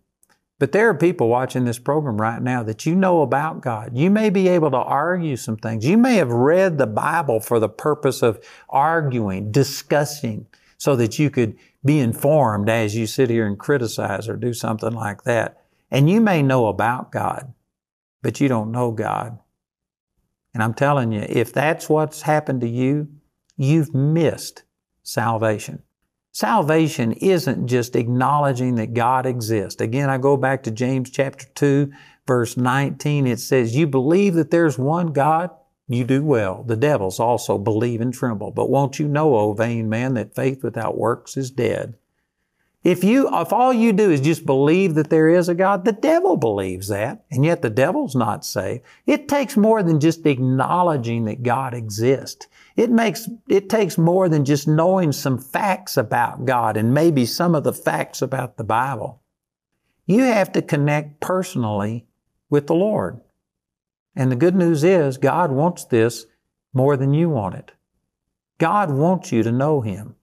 But 0.58 0.72
there 0.72 0.88
are 0.88 0.94
people 0.94 1.28
watching 1.28 1.64
this 1.64 1.78
program 1.78 2.20
right 2.20 2.42
now 2.42 2.62
that 2.64 2.84
you 2.84 2.96
know 2.96 3.22
about 3.22 3.60
God. 3.60 3.96
You 3.96 4.10
may 4.10 4.28
be 4.28 4.48
able 4.48 4.70
to 4.72 4.76
argue 4.76 5.36
some 5.36 5.56
things. 5.56 5.84
You 5.84 5.96
may 5.96 6.14
have 6.14 6.32
read 6.32 6.78
the 6.78 6.86
Bible 6.86 7.38
for 7.38 7.60
the 7.60 7.68
purpose 7.68 8.22
of 8.22 8.44
arguing, 8.68 9.52
discussing, 9.52 10.46
so 10.76 10.96
that 10.96 11.18
you 11.18 11.30
could 11.30 11.56
be 11.84 12.00
informed 12.00 12.68
as 12.68 12.96
you 12.96 13.06
sit 13.06 13.30
here 13.30 13.46
and 13.46 13.58
criticize 13.58 14.28
or 14.28 14.36
do 14.36 14.52
something 14.52 14.92
like 14.92 15.22
that. 15.24 15.57
And 15.90 16.08
you 16.08 16.20
may 16.20 16.42
know 16.42 16.66
about 16.66 17.12
God, 17.12 17.52
but 18.22 18.40
you 18.40 18.48
don't 18.48 18.72
know 18.72 18.90
God. 18.92 19.38
And 20.54 20.62
I'm 20.62 20.74
telling 20.74 21.12
you, 21.12 21.24
if 21.28 21.52
that's 21.52 21.88
what's 21.88 22.22
happened 22.22 22.60
to 22.62 22.68
you, 22.68 23.08
you've 23.56 23.94
missed 23.94 24.64
salvation. 25.02 25.82
Salvation 26.32 27.12
isn't 27.12 27.66
just 27.66 27.96
acknowledging 27.96 28.76
that 28.76 28.94
God 28.94 29.26
exists. 29.26 29.80
Again, 29.80 30.10
I 30.10 30.18
go 30.18 30.36
back 30.36 30.62
to 30.64 30.70
James 30.70 31.10
chapter 31.10 31.46
2, 31.54 31.90
verse 32.26 32.56
19. 32.56 33.26
It 33.26 33.40
says, 33.40 33.74
You 33.74 33.86
believe 33.86 34.34
that 34.34 34.50
there's 34.50 34.78
one 34.78 35.08
God? 35.12 35.50
You 35.88 36.04
do 36.04 36.22
well. 36.22 36.62
The 36.64 36.76
devils 36.76 37.18
also 37.18 37.56
believe 37.56 38.00
and 38.00 38.12
tremble. 38.12 38.50
But 38.50 38.68
won't 38.68 38.98
you 38.98 39.08
know, 39.08 39.34
O 39.36 39.54
vain 39.54 39.88
man, 39.88 40.14
that 40.14 40.34
faith 40.34 40.62
without 40.62 40.98
works 40.98 41.36
is 41.36 41.50
dead? 41.50 41.96
If 42.84 43.02
you, 43.02 43.28
if 43.32 43.52
all 43.52 43.72
you 43.72 43.92
do 43.92 44.10
is 44.10 44.20
just 44.20 44.46
believe 44.46 44.94
that 44.94 45.10
there 45.10 45.28
is 45.28 45.48
a 45.48 45.54
God, 45.54 45.84
the 45.84 45.92
devil 45.92 46.36
believes 46.36 46.88
that, 46.88 47.24
and 47.30 47.44
yet 47.44 47.60
the 47.60 47.70
devil's 47.70 48.14
not 48.14 48.44
saved. 48.44 48.84
It 49.04 49.28
takes 49.28 49.56
more 49.56 49.82
than 49.82 49.98
just 49.98 50.24
acknowledging 50.24 51.24
that 51.24 51.42
God 51.42 51.74
exists. 51.74 52.46
It 52.76 52.90
makes, 52.90 53.28
it 53.48 53.68
takes 53.68 53.98
more 53.98 54.28
than 54.28 54.44
just 54.44 54.68
knowing 54.68 55.10
some 55.10 55.38
facts 55.38 55.96
about 55.96 56.44
God 56.44 56.76
and 56.76 56.94
maybe 56.94 57.26
some 57.26 57.56
of 57.56 57.64
the 57.64 57.72
facts 57.72 58.22
about 58.22 58.56
the 58.56 58.64
Bible. 58.64 59.22
You 60.06 60.22
have 60.22 60.52
to 60.52 60.62
connect 60.62 61.20
personally 61.20 62.06
with 62.48 62.68
the 62.68 62.74
Lord. 62.74 63.20
And 64.14 64.30
the 64.30 64.36
good 64.36 64.54
news 64.54 64.84
is 64.84 65.18
God 65.18 65.50
wants 65.50 65.84
this 65.84 66.26
more 66.72 66.96
than 66.96 67.12
you 67.12 67.28
want 67.28 67.56
it. 67.56 67.72
God 68.58 68.90
wants 68.90 69.32
you 69.32 69.42
to 69.42 69.52
know 69.52 69.80
Him. 69.80 70.14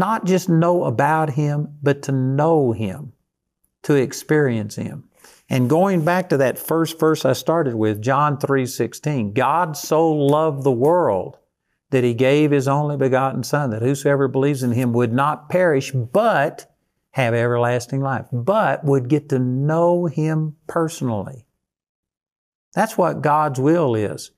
Not 0.00 0.24
just 0.24 0.48
know 0.48 0.84
about 0.84 1.28
Him, 1.28 1.76
but 1.82 2.00
to 2.04 2.12
know 2.12 2.72
Him, 2.72 3.12
to 3.82 3.96
experience 3.96 4.76
Him. 4.76 5.10
And 5.50 5.68
going 5.68 6.06
back 6.06 6.30
to 6.30 6.38
that 6.38 6.58
first 6.58 6.98
verse 6.98 7.26
I 7.26 7.34
started 7.34 7.74
with, 7.74 8.00
John 8.00 8.38
3 8.38 8.64
16, 8.64 9.34
God 9.34 9.76
so 9.76 10.10
loved 10.10 10.64
the 10.64 10.72
world 10.72 11.36
that 11.90 12.02
He 12.02 12.14
gave 12.14 12.50
His 12.50 12.66
only 12.66 12.96
begotten 12.96 13.42
Son, 13.42 13.68
that 13.72 13.82
whosoever 13.82 14.26
believes 14.26 14.62
in 14.62 14.72
Him 14.72 14.94
would 14.94 15.12
not 15.12 15.50
perish, 15.50 15.92
but 15.92 16.74
have 17.10 17.34
everlasting 17.34 18.00
life, 18.00 18.24
but 18.32 18.82
would 18.82 19.06
get 19.06 19.28
to 19.28 19.38
know 19.38 20.06
Him 20.06 20.56
personally. 20.66 21.44
That's 22.72 22.96
what 22.96 23.20
God's 23.20 23.60
will 23.60 23.94
is. 23.94 24.30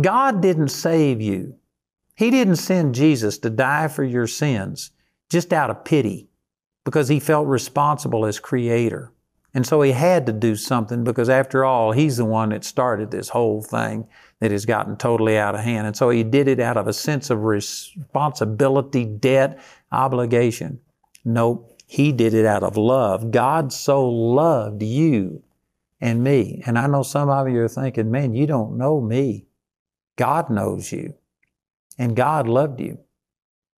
God 0.00 0.42
didn't 0.42 0.70
save 0.70 1.20
you. 1.20 1.54
He 2.16 2.32
didn't 2.32 2.56
send 2.56 2.96
Jesus 2.96 3.38
to 3.38 3.50
die 3.50 3.86
for 3.86 4.02
your 4.02 4.26
sins 4.26 4.90
just 5.30 5.52
out 5.52 5.70
of 5.70 5.84
pity 5.84 6.28
because 6.84 7.08
he 7.08 7.20
felt 7.20 7.46
responsible 7.46 8.26
as 8.26 8.38
creator. 8.38 9.10
And 9.54 9.64
so 9.64 9.82
he 9.82 9.92
had 9.92 10.26
to 10.26 10.32
do 10.32 10.56
something 10.56 11.04
because 11.04 11.28
after 11.28 11.64
all, 11.64 11.92
he's 11.92 12.16
the 12.16 12.24
one 12.24 12.48
that 12.48 12.64
started 12.64 13.10
this 13.10 13.28
whole 13.28 13.62
thing 13.62 14.08
that 14.40 14.50
has 14.50 14.66
gotten 14.66 14.96
totally 14.96 15.38
out 15.38 15.54
of 15.54 15.60
hand. 15.60 15.86
And 15.86 15.96
so 15.96 16.10
he 16.10 16.24
did 16.24 16.48
it 16.48 16.58
out 16.58 16.76
of 16.76 16.88
a 16.88 16.92
sense 16.92 17.30
of 17.30 17.44
responsibility, 17.44 19.04
debt, 19.04 19.60
obligation. 19.92 20.80
Nope, 21.24 21.80
he 21.86 22.10
did 22.10 22.34
it 22.34 22.44
out 22.44 22.64
of 22.64 22.76
love. 22.76 23.30
God 23.30 23.72
so 23.72 24.08
loved 24.08 24.82
you 24.82 25.42
and 26.00 26.24
me. 26.24 26.62
And 26.66 26.76
I 26.76 26.88
know 26.88 27.04
some 27.04 27.30
of 27.30 27.48
you 27.48 27.60
are 27.60 27.68
thinking, 27.68 28.10
man, 28.10 28.34
you 28.34 28.46
don't 28.46 28.76
know 28.76 29.00
me. 29.00 29.46
God 30.16 30.50
knows 30.50 30.90
you. 30.90 31.14
And 31.96 32.16
God 32.16 32.48
loved 32.48 32.80
you. 32.80 32.98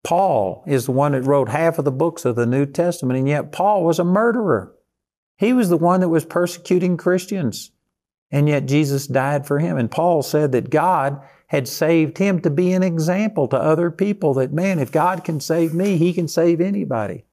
Paul 0.06 0.62
is 0.68 0.86
the 0.86 0.92
one 0.92 1.12
that 1.12 1.22
wrote 1.22 1.48
half 1.48 1.80
of 1.80 1.84
the 1.84 1.90
books 1.90 2.24
of 2.24 2.36
the 2.36 2.46
New 2.46 2.64
Testament, 2.64 3.18
and 3.18 3.28
yet 3.28 3.50
Paul 3.50 3.82
was 3.82 3.98
a 3.98 4.04
murderer. 4.04 4.72
He 5.36 5.52
was 5.52 5.68
the 5.68 5.76
one 5.76 5.98
that 5.98 6.10
was 6.10 6.24
persecuting 6.24 6.96
Christians, 6.96 7.72
and 8.30 8.48
yet 8.48 8.66
Jesus 8.66 9.08
died 9.08 9.48
for 9.48 9.58
him. 9.58 9.76
And 9.76 9.90
Paul 9.90 10.22
said 10.22 10.52
that 10.52 10.70
God 10.70 11.20
had 11.48 11.66
saved 11.66 12.18
him 12.18 12.40
to 12.42 12.50
be 12.50 12.72
an 12.72 12.84
example 12.84 13.48
to 13.48 13.56
other 13.56 13.90
people 13.90 14.32
that, 14.34 14.52
man, 14.52 14.78
if 14.78 14.92
God 14.92 15.24
can 15.24 15.40
save 15.40 15.74
me, 15.74 15.96
He 15.96 16.12
can 16.12 16.28
save 16.28 16.60
anybody. 16.60 17.24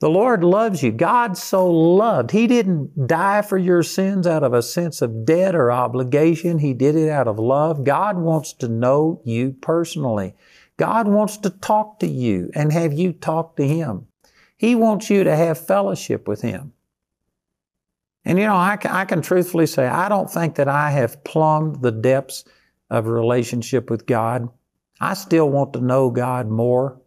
The 0.00 0.10
Lord 0.10 0.42
loves 0.42 0.82
you. 0.82 0.90
God 0.90 1.38
so 1.38 1.70
loved. 1.70 2.32
He 2.32 2.48
didn't 2.48 3.06
die 3.06 3.42
for 3.42 3.56
your 3.56 3.84
sins 3.84 4.26
out 4.26 4.42
of 4.42 4.52
a 4.52 4.62
sense 4.64 5.00
of 5.00 5.24
debt 5.24 5.54
or 5.54 5.70
obligation. 5.70 6.58
He 6.58 6.74
did 6.74 6.96
it 6.96 7.08
out 7.08 7.28
of 7.28 7.38
love. 7.38 7.84
God 7.84 8.18
wants 8.18 8.52
to 8.54 8.68
know 8.68 9.22
you 9.24 9.52
personally. 9.60 10.34
God 10.76 11.08
wants 11.08 11.38
to 11.38 11.50
talk 11.50 12.00
to 12.00 12.06
you 12.06 12.50
and 12.54 12.72
have 12.72 12.92
you 12.92 13.12
talk 13.12 13.56
to 13.56 13.66
Him. 13.66 14.06
He 14.56 14.74
wants 14.74 15.10
you 15.10 15.24
to 15.24 15.36
have 15.36 15.66
fellowship 15.66 16.28
with 16.28 16.42
Him. 16.42 16.72
And 18.24 18.38
you 18.38 18.46
know, 18.46 18.56
I 18.56 18.76
can, 18.76 18.90
I 18.90 19.04
can 19.04 19.22
truthfully 19.22 19.66
say, 19.66 19.86
I 19.86 20.08
don't 20.08 20.30
think 20.30 20.56
that 20.56 20.68
I 20.68 20.90
have 20.90 21.22
plumbed 21.24 21.82
the 21.82 21.92
depths 21.92 22.44
of 22.90 23.06
relationship 23.06 23.88
with 23.88 24.06
God. 24.06 24.48
I 25.00 25.14
still 25.14 25.48
want 25.48 25.72
to 25.74 25.80
know 25.80 26.10
God 26.10 26.48
more. 26.48 27.00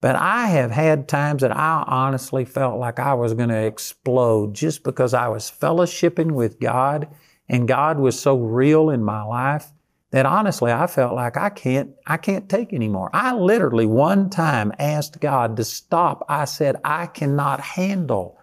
But 0.00 0.16
I 0.16 0.46
have 0.46 0.70
had 0.70 1.08
times 1.08 1.42
that 1.42 1.54
I 1.54 1.84
honestly 1.86 2.46
felt 2.46 2.78
like 2.78 2.98
I 2.98 3.12
was 3.14 3.34
going 3.34 3.50
to 3.50 3.66
explode 3.66 4.54
just 4.54 4.82
because 4.82 5.12
I 5.12 5.28
was 5.28 5.50
fellowshipping 5.50 6.32
with 6.32 6.58
God 6.58 7.08
and 7.48 7.68
God 7.68 7.98
was 7.98 8.18
so 8.18 8.38
real 8.38 8.88
in 8.88 9.04
my 9.04 9.22
life 9.22 9.70
that 10.10 10.26
honestly 10.26 10.72
I 10.72 10.86
felt 10.86 11.14
like 11.14 11.36
I 11.36 11.50
can't 11.50 11.92
I 12.06 12.16
can't 12.16 12.48
take 12.48 12.72
anymore. 12.72 13.10
I 13.12 13.34
literally 13.34 13.86
one 13.86 14.30
time 14.30 14.72
asked 14.78 15.20
God 15.20 15.56
to 15.56 15.64
stop. 15.64 16.24
I 16.28 16.44
said 16.44 16.76
I 16.84 17.06
cannot 17.06 17.60
handle 17.60 18.38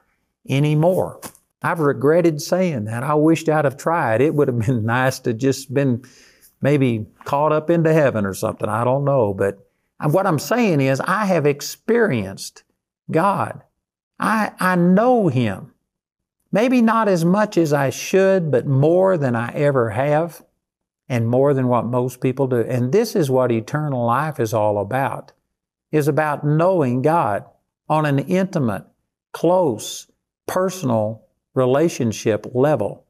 anymore. 0.48 1.20
I've 1.62 1.80
regretted 1.80 2.42
saying 2.42 2.86
that. 2.86 3.04
I 3.04 3.16
wished 3.16 3.50
I'd 3.50 3.66
have 3.66 3.78
tried. 3.78 4.22
It 4.22 4.34
would 4.34 4.48
have 4.48 4.60
been 4.60 4.86
nice 4.86 5.20
to 5.20 5.34
just 5.34 5.74
been 5.74 6.04
maybe 6.62 7.06
caught 7.26 7.52
up 7.52 7.70
into 7.70 7.92
heaven 7.92 8.26
or 8.26 8.34
something. 8.34 8.70
I 8.70 8.84
don't 8.84 9.06
know, 9.06 9.34
but 9.34 9.60
what 10.02 10.26
I'm 10.26 10.40
saying 10.40 10.82
is 10.82 11.02
I 11.02 11.26
have 11.26 11.46
experienced 11.46 12.64
God. 13.12 13.64
I 14.20 14.54
I 14.60 14.76
know 14.76 15.28
him. 15.28 15.74
Maybe 16.50 16.82
not 16.82 17.10
as 17.10 17.26
much 17.26 17.58
as 17.58 17.74
I 17.74 17.90
should, 17.90 18.52
but 18.52 18.66
more 18.66 19.18
than 19.18 19.36
I 19.36 19.52
ever 19.52 19.90
have 19.90 20.44
and 21.10 21.28
more 21.28 21.54
than 21.54 21.68
what 21.68 21.86
most 21.86 22.22
people 22.22 22.48
do. 22.48 22.62
And 22.62 22.92
this 22.92 23.16
is 23.16 23.30
what 23.30 23.52
eternal 23.52 24.06
life 24.06 24.40
is 24.40 24.54
all 24.54 24.80
about. 24.80 25.32
Is 25.92 26.08
about 26.08 26.46
knowing 26.46 27.02
God 27.02 27.46
on 27.88 28.06
an 28.06 28.20
intimate, 28.20 28.86
close, 29.32 30.08
personal 30.46 31.24
relationship 31.54 32.46
level. 32.54 33.06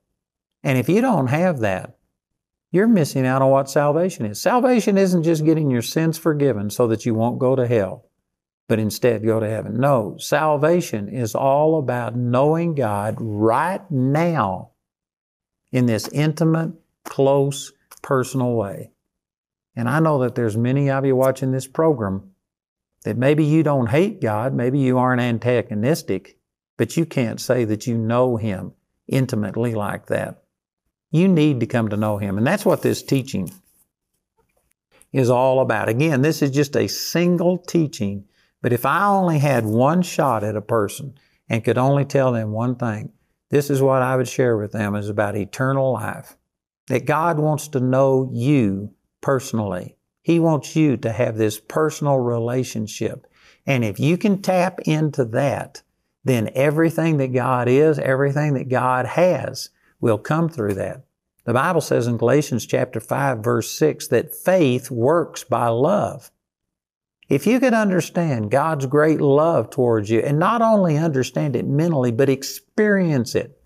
And 0.64 0.78
if 0.78 0.88
you 0.88 1.02
don't 1.02 1.28
have 1.28 1.60
that, 1.60 1.98
you're 2.72 2.88
missing 2.88 3.26
out 3.26 3.42
on 3.42 3.50
what 3.50 3.70
salvation 3.70 4.26
is. 4.26 4.40
Salvation 4.40 4.98
isn't 4.98 5.24
just 5.24 5.46
getting 5.46 5.72
your 5.72 5.82
sins 5.82 6.18
forgiven 6.18 6.70
so 6.70 6.88
that 6.88 7.06
you 7.06 7.14
won't 7.14 7.40
go 7.40 7.56
to 7.56 7.66
hell, 7.66 8.10
but 8.68 8.78
instead 8.78 9.26
go 9.26 9.40
to 9.40 9.50
heaven. 9.50 9.80
No, 9.80 10.18
salvation 10.20 11.08
is 11.10 11.34
all 11.34 11.80
about 11.80 12.16
knowing 12.16 12.76
God 12.76 13.16
right 13.20 13.90
now 13.90 14.72
in 15.72 15.86
this 15.86 16.08
intimate, 16.10 16.74
close, 17.06 17.74
personal 18.08 18.54
way. 18.54 18.90
And 19.76 19.90
I 19.90 20.00
know 20.00 20.20
that 20.20 20.34
there's 20.34 20.56
many 20.56 20.90
of 20.90 21.06
you 21.06 21.14
watching 21.14 21.52
this 21.52 21.68
program 21.68 22.32
that 23.04 23.18
maybe 23.18 23.44
you 23.44 23.64
don't 23.64 23.90
hate 23.90 24.22
God, 24.22 24.54
maybe 24.54 24.80
you 24.80 24.98
aren't 24.98 25.22
antagonistic, 25.22 26.40
but 26.78 26.96
you 26.96 27.06
can't 27.06 27.42
say 27.42 27.66
that 27.66 27.86
you 27.86 27.98
know 27.98 28.38
Him 28.38 28.72
intimately 29.10 29.76
like 29.76 30.08
that. 30.08 30.42
You 31.12 31.28
need 31.28 31.60
to 31.60 31.66
come 31.66 31.90
to 31.90 31.98
know 31.98 32.18
Him. 32.18 32.38
And 32.38 32.48
that's 32.48 32.66
what 32.66 32.82
this 32.82 33.04
teaching 33.04 33.52
is 35.12 35.30
all 35.30 35.60
about. 35.60 35.90
Again, 35.90 36.22
this 36.22 36.42
is 36.42 36.52
just 36.52 36.78
a 36.78 36.88
single 36.88 37.58
teaching, 37.58 38.24
but 38.62 38.72
if 38.72 38.86
I 38.86 39.06
only 39.06 39.40
had 39.40 39.66
one 39.66 40.02
shot 40.02 40.46
at 40.46 40.56
a 40.56 40.62
person 40.62 41.16
and 41.50 41.64
could 41.64 41.78
only 41.78 42.06
tell 42.06 42.32
them 42.32 42.52
one 42.52 42.78
thing, 42.78 43.12
this 43.50 43.70
is 43.70 43.82
what 43.82 44.02
I 44.02 44.16
would 44.16 44.30
share 44.30 44.56
with 44.56 44.72
them 44.72 44.96
is 44.96 45.10
about 45.10 45.36
eternal 45.36 45.92
life 45.92 46.37
that 46.88 47.06
God 47.06 47.40
wants 47.40 47.68
to 47.70 47.80
know 47.80 48.30
you 48.34 48.94
personally. 49.22 49.98
He 50.22 50.40
wants 50.40 50.76
you 50.76 50.98
to 50.98 51.12
have 51.12 51.38
this 51.38 51.60
personal 51.60 52.20
relationship. 52.20 53.28
And 53.66 53.84
if 53.84 54.00
you 54.00 54.18
can 54.18 54.42
tap 54.42 54.80
into 54.82 55.26
that, 55.26 55.82
then 56.24 56.50
everything 56.54 57.18
that 57.18 57.34
God 57.34 57.68
is, 57.68 58.00
everything 58.00 58.54
that 58.56 58.70
God 58.70 59.06
has 59.06 59.70
will 60.02 60.18
come 60.18 60.50
through 60.50 60.74
that. 60.76 61.06
The 61.46 61.54
Bible 61.54 61.80
says 61.80 62.08
in 62.08 62.18
Galatians 62.18 62.66
chapter 62.66 63.00
5 63.00 63.40
verse 63.40 63.72
6 63.72 64.10
that 64.10 64.36
faith 64.36 64.92
works 64.92 65.46
by 65.46 65.68
love. 65.70 66.30
If 67.30 67.48
you 67.48 67.60
could 67.60 67.74
understand 67.74 68.52
God's 68.52 68.86
great 68.86 69.20
love 69.20 69.70
towards 69.70 70.10
you 70.10 70.20
and 70.20 70.40
not 70.40 70.62
only 70.62 70.98
understand 70.98 71.56
it 71.56 71.66
mentally, 71.66 72.12
but 72.12 72.30
experience 72.30 73.36
it, 73.36 73.57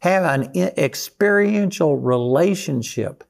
have 0.00 0.24
an 0.24 0.56
experiential 0.56 1.96
relationship 1.96 3.24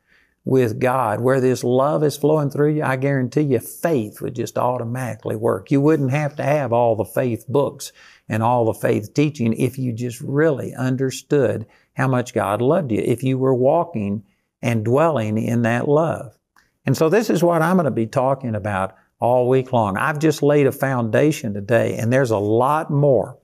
with 0.45 0.81
God 0.81 1.21
where 1.21 1.41
this 1.41 1.63
love 1.63 2.03
is 2.03 2.17
flowing 2.17 2.49
through 2.51 2.73
you, 2.73 2.83
I 2.83 2.97
guarantee 2.97 3.43
you 3.43 3.59
faith 3.59 4.23
would 4.23 4.35
just 4.35 4.57
automatically 4.57 5.37
work. 5.37 5.71
You 5.71 5.81
wouldn't 5.81 6.11
have 6.11 6.37
to 6.37 6.43
have 6.43 6.73
all 6.73 6.97
the 6.97 7.05
faith 7.05 7.47
books 7.49 7.93
and 8.31 8.43
all 8.43 8.65
the 8.65 8.73
faith 8.73 9.13
teaching 9.13 9.53
if 9.53 9.79
you 9.79 9.93
just 9.93 10.21
really 10.23 10.75
understood 10.75 11.67
how 11.95 12.09
much 12.09 12.33
God 12.33 12.63
loved 12.63 12.93
you, 12.93 13.03
if 13.05 13.23
you 13.23 13.37
were 13.37 13.55
walking 13.55 14.25
and 14.63 14.85
dwelling 14.85 15.37
in 15.37 15.63
that 15.63 15.87
love. 15.87 16.39
And 16.87 16.97
so 16.97 17.11
this 17.11 17.29
is 17.29 17.43
what 17.43 17.61
I'm 17.61 17.77
going 17.77 17.85
to 17.85 17.91
be 17.91 18.07
talking 18.07 18.55
about 18.55 18.97
all 19.21 19.49
week 19.49 19.73
long. 19.73 19.99
I've 19.99 20.19
just 20.19 20.43
laid 20.43 20.67
a 20.67 20.73
foundation 20.73 21.53
today, 21.53 21.97
and 21.97 22.11
there's 22.11 22.31
a 22.31 22.39
lot 22.39 22.91
more 22.91 23.37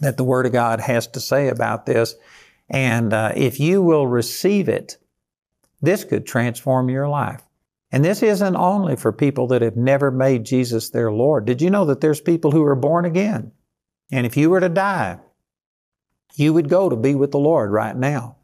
that 0.00 0.16
the 0.16 0.24
Word 0.24 0.46
of 0.46 0.52
God 0.52 0.80
has 0.80 1.06
to 1.08 1.20
say 1.20 1.48
about 1.48 1.86
this. 1.86 2.14
And 2.68 3.12
uh, 3.12 3.32
if 3.34 3.60
you 3.60 3.82
will 3.82 4.06
receive 4.06 4.68
it, 4.68 4.96
this 5.82 6.04
could 6.04 6.26
transform 6.26 6.88
your 6.88 7.08
life. 7.08 7.42
And 7.92 8.04
this 8.04 8.22
isn't 8.22 8.56
only 8.56 8.96
for 8.96 9.12
people 9.12 9.48
that 9.48 9.62
have 9.62 9.76
never 9.76 10.10
made 10.10 10.44
Jesus 10.44 10.90
their 10.90 11.10
Lord. 11.10 11.44
Did 11.44 11.60
you 11.60 11.70
know 11.70 11.86
that 11.86 12.00
there's 12.00 12.20
people 12.20 12.52
who 12.52 12.62
are 12.62 12.76
born 12.76 13.04
again? 13.04 13.52
And 14.12 14.26
if 14.26 14.36
you 14.36 14.50
were 14.50 14.60
to 14.60 14.68
die, 14.68 15.18
you 16.36 16.52
would 16.52 16.68
go 16.68 16.88
to 16.88 16.96
be 16.96 17.14
with 17.14 17.32
the 17.32 17.38
Lord 17.38 17.72
right 17.72 17.96
now. 17.96 18.36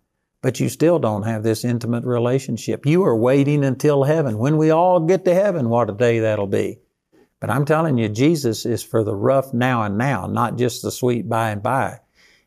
But 0.42 0.61
you 0.61 0.69
still 0.69 0.99
don't 0.99 1.23
have 1.23 1.42
this 1.42 1.64
intimate 1.64 2.05
relationship. 2.05 2.87
You 2.87 3.05
are 3.05 3.16
waiting 3.16 3.64
until 3.64 4.05
heaven. 4.05 4.38
When 4.38 4.57
we 4.57 4.71
all 4.71 5.01
get 5.01 5.25
to 5.25 5.35
heaven, 5.35 5.69
what 5.69 5.90
a 5.90 5.92
day 5.92 6.21
that'll 6.21 6.47
be. 6.47 6.79
But 7.40 7.51
I'm 7.51 7.64
telling 7.64 7.99
you, 7.99 8.09
Jesus 8.09 8.64
is 8.64 8.83
for 8.83 9.05
the 9.05 9.14
rough 9.14 9.53
now 9.53 9.83
and 9.83 9.99
now, 9.99 10.27
not 10.27 10.57
just 10.57 10.83
the 10.83 10.90
sweet 10.90 11.29
by 11.29 11.51
and 11.51 11.62
by. 11.62 12.01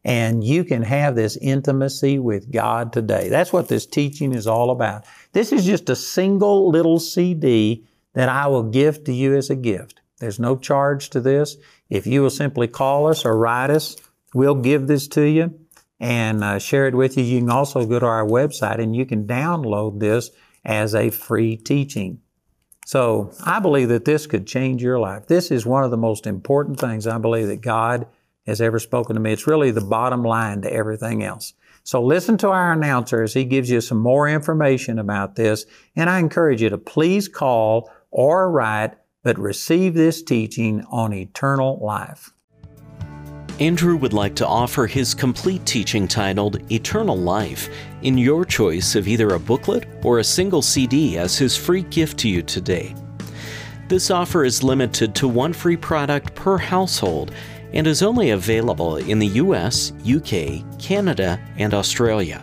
And 0.03 0.43
you 0.43 0.63
can 0.63 0.81
have 0.81 1.15
this 1.15 1.37
intimacy 1.37 2.19
with 2.19 2.51
God 2.51 2.93
today. 2.93 3.29
That's 3.29 3.53
what 3.53 3.67
this 3.67 3.85
teaching 3.85 4.33
is 4.33 4.47
all 4.47 4.71
about. 4.71 5.05
This 5.33 5.51
is 5.51 5.65
just 5.65 5.89
a 5.89 5.95
single 5.95 6.69
little 6.69 6.99
CD 6.99 7.85
that 8.13 8.29
I 8.29 8.47
will 8.47 8.63
give 8.63 9.03
to 9.03 9.13
you 9.13 9.35
as 9.35 9.49
a 9.49 9.55
gift. 9.55 10.01
There's 10.19 10.39
no 10.39 10.57
charge 10.57 11.09
to 11.11 11.21
this. 11.21 11.57
If 11.89 12.07
you 12.07 12.21
will 12.21 12.29
simply 12.29 12.67
call 12.67 13.07
us 13.07 13.25
or 13.25 13.37
write 13.37 13.69
us, 13.69 13.95
we'll 14.33 14.55
give 14.55 14.87
this 14.87 15.07
to 15.09 15.21
you 15.21 15.59
and 15.99 16.43
uh, 16.43 16.59
share 16.59 16.87
it 16.87 16.95
with 16.95 17.17
you. 17.17 17.23
You 17.23 17.39
can 17.39 17.49
also 17.49 17.85
go 17.85 17.99
to 17.99 18.05
our 18.05 18.25
website 18.25 18.81
and 18.81 18.95
you 18.95 19.05
can 19.05 19.27
download 19.27 19.99
this 19.99 20.31
as 20.63 20.95
a 20.95 21.09
free 21.09 21.57
teaching. 21.57 22.21
So 22.89 23.31
I 23.43 23.59
believe 23.59 23.89
that 23.89 24.05
this 24.05 24.25
could 24.25 24.47
change 24.47 24.81
your 24.81 24.97
life. 24.97 25.27
This 25.27 25.51
is 25.51 25.63
one 25.63 25.83
of 25.83 25.91
the 25.91 25.95
most 25.95 26.25
important 26.25 26.79
things 26.79 27.05
I 27.05 27.19
believe 27.19 27.45
that 27.45 27.61
God 27.61 28.07
has 28.47 28.61
ever 28.61 28.79
spoken 28.79 29.13
to 29.13 29.19
me. 29.19 29.31
It's 29.31 29.45
really 29.45 29.69
the 29.69 29.79
bottom 29.79 30.23
line 30.23 30.63
to 30.63 30.73
everything 30.73 31.23
else. 31.23 31.53
So 31.83 32.03
listen 32.03 32.35
to 32.39 32.49
our 32.49 32.73
announcer 32.73 33.21
as 33.21 33.35
he 33.35 33.45
gives 33.45 33.69
you 33.69 33.79
some 33.79 33.99
more 33.99 34.27
information 34.27 34.97
about 34.97 35.35
this. 35.35 35.67
And 35.95 36.09
I 36.09 36.17
encourage 36.17 36.63
you 36.63 36.69
to 36.69 36.79
please 36.79 37.27
call 37.27 37.91
or 38.09 38.49
write, 38.49 38.95
but 39.21 39.37
receive 39.37 39.93
this 39.93 40.23
teaching 40.23 40.83
on 40.89 41.13
eternal 41.13 41.77
life. 41.83 42.33
Andrew 43.59 43.97
would 43.97 44.13
like 44.13 44.35
to 44.35 44.47
offer 44.47 44.87
his 44.87 45.13
complete 45.13 45.65
teaching 45.65 46.07
titled 46.07 46.71
Eternal 46.71 47.17
Life 47.17 47.69
in 48.03 48.17
your 48.17 48.45
choice 48.45 48.95
of 48.95 49.05
either 49.05 49.31
a 49.31 49.39
booklet 49.39 49.85
or 50.01 50.19
a 50.19 50.23
single 50.23 50.61
CD 50.61 51.17
as 51.17 51.37
his 51.37 51.57
free 51.57 51.81
gift 51.81 52.17
to 52.19 52.29
you 52.29 52.41
today. 52.41 52.95
This 53.89 54.11
offer 54.11 54.45
is 54.45 54.63
limited 54.63 55.13
to 55.15 55.27
one 55.27 55.51
free 55.51 55.75
product 55.75 56.33
per 56.35 56.57
household 56.57 57.33
and 57.73 57.85
is 57.85 58.01
only 58.01 58.29
available 58.29 58.95
in 58.95 59.19
the 59.19 59.27
US, 59.27 59.91
UK, 60.07 60.63
Canada, 60.79 61.37
and 61.57 61.73
Australia. 61.73 62.41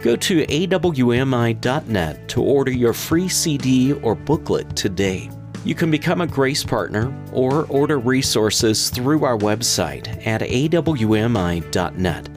Go 0.00 0.16
to 0.16 0.44
awmi.net 0.44 2.28
to 2.28 2.42
order 2.42 2.72
your 2.72 2.92
free 2.92 3.28
CD 3.28 3.92
or 3.92 4.16
booklet 4.16 4.74
today. 4.74 5.30
You 5.64 5.76
can 5.76 5.92
become 5.92 6.20
a 6.20 6.26
Grace 6.26 6.64
Partner 6.64 7.16
or 7.32 7.66
order 7.66 7.98
resources 7.98 8.90
through 8.90 9.24
our 9.24 9.38
website 9.38 10.26
at 10.26 10.40
awmi.net. 10.40 12.28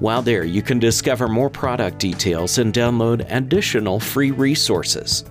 While 0.00 0.22
there, 0.22 0.44
you 0.44 0.62
can 0.62 0.78
discover 0.78 1.28
more 1.28 1.50
product 1.50 1.98
details 1.98 2.56
and 2.58 2.72
download 2.72 3.26
additional 3.30 4.00
free 4.00 4.30
resources. 4.30 5.24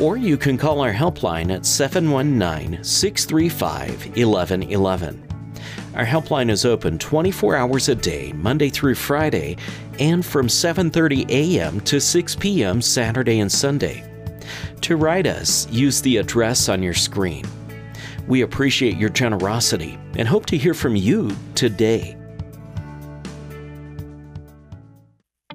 Or 0.00 0.16
you 0.16 0.38
can 0.38 0.56
call 0.56 0.80
our 0.80 0.92
helpline 0.92 1.54
at 1.54 1.66
719 1.66 2.82
635 2.82 4.16
1111. 4.16 5.24
Our 5.94 6.06
helpline 6.06 6.48
is 6.48 6.64
open 6.64 6.98
24 6.98 7.56
hours 7.56 7.88
a 7.88 7.94
day, 7.94 8.32
Monday 8.32 8.70
through 8.70 8.94
Friday, 8.94 9.56
and 9.98 10.24
from 10.24 10.46
7:30 10.46 11.28
a.m. 11.28 11.80
to 11.80 12.00
6 12.00 12.36
p.m. 12.36 12.80
Saturday 12.80 13.40
and 13.40 13.50
Sunday. 13.50 14.04
To 14.82 14.96
write 14.96 15.26
us, 15.26 15.68
use 15.70 16.00
the 16.00 16.16
address 16.16 16.68
on 16.68 16.82
your 16.82 16.94
screen. 16.94 17.44
We 18.26 18.42
appreciate 18.42 18.96
your 18.96 19.08
generosity 19.08 19.98
and 20.16 20.28
hope 20.28 20.46
to 20.46 20.56
hear 20.56 20.74
from 20.74 20.96
you 20.96 21.30
today. 21.54 22.16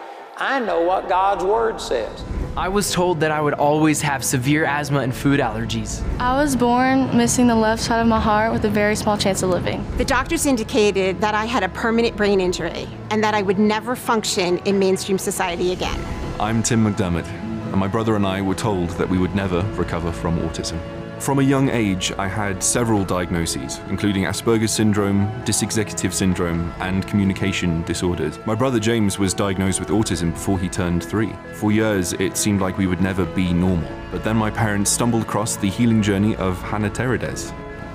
I 0.41 0.57
know 0.57 0.81
what 0.81 1.07
God's 1.07 1.43
Word 1.43 1.79
says. 1.79 2.23
I 2.57 2.67
was 2.67 2.91
told 2.91 3.19
that 3.19 3.29
I 3.29 3.39
would 3.39 3.53
always 3.53 4.01
have 4.01 4.25
severe 4.25 4.65
asthma 4.65 5.01
and 5.01 5.13
food 5.13 5.39
allergies. 5.39 6.03
I 6.19 6.35
was 6.35 6.55
born 6.55 7.15
missing 7.15 7.45
the 7.45 7.53
left 7.53 7.83
side 7.83 8.01
of 8.01 8.07
my 8.07 8.19
heart 8.19 8.51
with 8.51 8.65
a 8.65 8.69
very 8.69 8.95
small 8.95 9.19
chance 9.19 9.43
of 9.43 9.51
living. 9.51 9.85
The 9.97 10.03
doctors 10.03 10.47
indicated 10.47 11.21
that 11.21 11.35
I 11.35 11.45
had 11.45 11.61
a 11.61 11.69
permanent 11.69 12.17
brain 12.17 12.41
injury 12.41 12.87
and 13.11 13.23
that 13.23 13.35
I 13.35 13.43
would 13.43 13.59
never 13.59 13.95
function 13.95 14.57
in 14.65 14.79
mainstream 14.79 15.19
society 15.19 15.73
again. 15.73 16.03
I'm 16.39 16.63
Tim 16.63 16.83
McDermott, 16.83 17.27
and 17.27 17.75
my 17.75 17.87
brother 17.87 18.15
and 18.15 18.25
I 18.25 18.41
were 18.41 18.55
told 18.55 18.89
that 18.97 19.07
we 19.07 19.19
would 19.19 19.35
never 19.35 19.61
recover 19.75 20.11
from 20.11 20.39
autism. 20.39 20.79
From 21.21 21.37
a 21.37 21.43
young 21.43 21.69
age, 21.69 22.11
I 22.17 22.27
had 22.27 22.63
several 22.63 23.05
diagnoses, 23.05 23.79
including 23.89 24.23
Asperger's 24.23 24.71
syndrome, 24.71 25.27
dysexecutive 25.43 26.13
syndrome, 26.13 26.73
and 26.79 27.05
communication 27.07 27.83
disorders. 27.83 28.39
My 28.47 28.55
brother 28.55 28.79
James 28.79 29.19
was 29.19 29.31
diagnosed 29.31 29.79
with 29.79 29.89
autism 29.89 30.33
before 30.33 30.57
he 30.57 30.67
turned 30.67 31.03
three. 31.03 31.31
For 31.53 31.71
years, 31.71 32.13
it 32.13 32.37
seemed 32.37 32.59
like 32.59 32.79
we 32.79 32.87
would 32.87 33.01
never 33.01 33.23
be 33.23 33.53
normal. 33.53 33.87
But 34.11 34.23
then 34.23 34.35
my 34.35 34.49
parents 34.49 34.89
stumbled 34.89 35.21
across 35.21 35.57
the 35.57 35.69
healing 35.69 36.01
journey 36.01 36.35
of 36.37 36.59
Hannah 36.63 36.89
Teredes. 36.89 37.53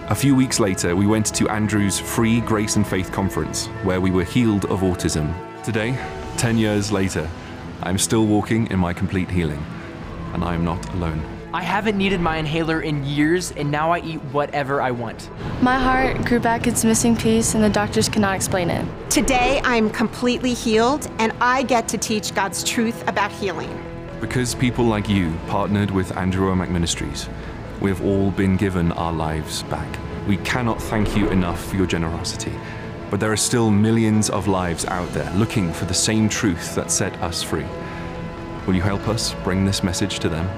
A 0.09 0.15
few 0.15 0.37
weeks 0.37 0.61
later, 0.61 0.95
we 0.95 1.09
went 1.09 1.27
to 1.35 1.49
Andrew's 1.49 1.99
free 1.99 2.41
Grace 2.41 2.77
and 2.77 2.87
Faith 2.87 3.11
conference, 3.11 3.67
where 3.83 4.01
we 4.01 4.13
were 4.13 4.23
healed 4.23 4.67
of 4.67 4.83
autism. 4.83 5.35
Today, 5.65 5.99
10 6.37 6.59
years 6.59 6.93
later, 6.93 7.29
I'm 7.83 7.99
still 7.99 8.25
walking 8.25 8.69
in 8.69 8.79
my 8.79 8.93
complete 8.93 9.29
healing, 9.29 9.67
and 10.33 10.45
I 10.45 10.55
am 10.55 10.65
not 10.65 10.95
alone. 10.95 11.36
I 11.55 11.63
haven't 11.63 11.97
needed 11.97 12.21
my 12.21 12.39
inhaler 12.39 12.81
in 12.81 13.05
years, 13.05 13.53
and 13.53 13.71
now 13.71 13.93
I 13.93 14.01
eat 14.01 14.21
whatever 14.33 14.83
I 14.83 14.91
want. 14.91 15.31
My 15.63 15.79
heart 15.79 16.25
grew 16.25 16.41
back 16.41 16.67
its 16.67 16.85
missing 16.85 17.17
piece, 17.17 17.55
and 17.55 17.63
the 17.63 17.71
doctors 17.71 18.09
cannot 18.09 18.35
explain 18.35 18.69
it. 18.69 18.85
Today, 19.11 19.61
I'm 19.65 19.89
completely 19.91 20.55
healed, 20.55 21.09
and 21.19 21.33
I 21.41 21.63
get 21.63 21.89
to 21.89 21.99
teach 21.99 22.35
God's 22.35 22.65
truth 22.65 23.07
about 23.09 23.31
healing. 23.31 23.71
Because 24.21 24.55
people 24.55 24.85
like 24.85 25.09
you 25.09 25.33
partnered 25.47 25.91
with 25.91 26.17
Andrew 26.17 26.51
Wommack 26.51 26.69
Ministries, 26.69 27.29
we 27.81 27.91
have 27.91 28.05
all 28.05 28.31
been 28.33 28.57
given 28.57 28.91
our 28.93 29.13
lives 29.13 29.63
back. 29.65 29.89
We 30.27 30.39
cannot 30.39 30.83
thank 30.83 31.17
you 31.17 31.31
enough 31.31 31.65
for 31.69 31.77
your 31.77 31.87
generosity. 31.87 32.53
But 33.09 33.21
there 33.21 33.31
are 33.31 33.37
still 33.37 33.71
millions 33.71 34.31
of 34.31 34.49
lives 34.49 34.85
out 34.87 35.09
there 35.13 35.31
looking 35.35 35.73
for 35.73 35.85
the 35.85 35.95
same 35.95 36.29
truth 36.29 36.75
that 36.75 36.91
set 36.91 37.15
us 37.23 37.43
free. 37.43 37.67
Will 38.67 38.75
you 38.75 38.83
help 38.83 39.07
us 39.07 39.33
bring 39.45 39.65
this 39.65 39.85
message 39.85 40.19
to 40.19 40.29
them? 40.29 40.49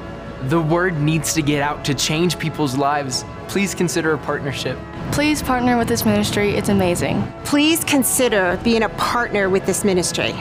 The 0.45 0.61
word 0.61 1.01
needs 1.01 1.35
to 1.35 1.43
get 1.43 1.63
out 1.63 1.85
to 1.87 1.95
change 1.95 2.39
people's 2.39 2.77
lives. 2.77 3.25
Please 3.49 3.75
consider 3.75 4.13
a 4.13 4.19
partnership. 4.19 4.79
Please 5.11 5.43
partner 5.43 5.77
with 5.77 5.89
this 5.89 6.05
ministry, 6.05 6.51
it's 6.51 6.69
amazing. 6.69 7.23
Please 7.45 7.83
consider 7.83 8.59
being 8.63 8.85
a 8.85 8.89
partner 8.91 9.51
with 9.51 9.67
this 9.67 9.85
ministry. 9.85 10.35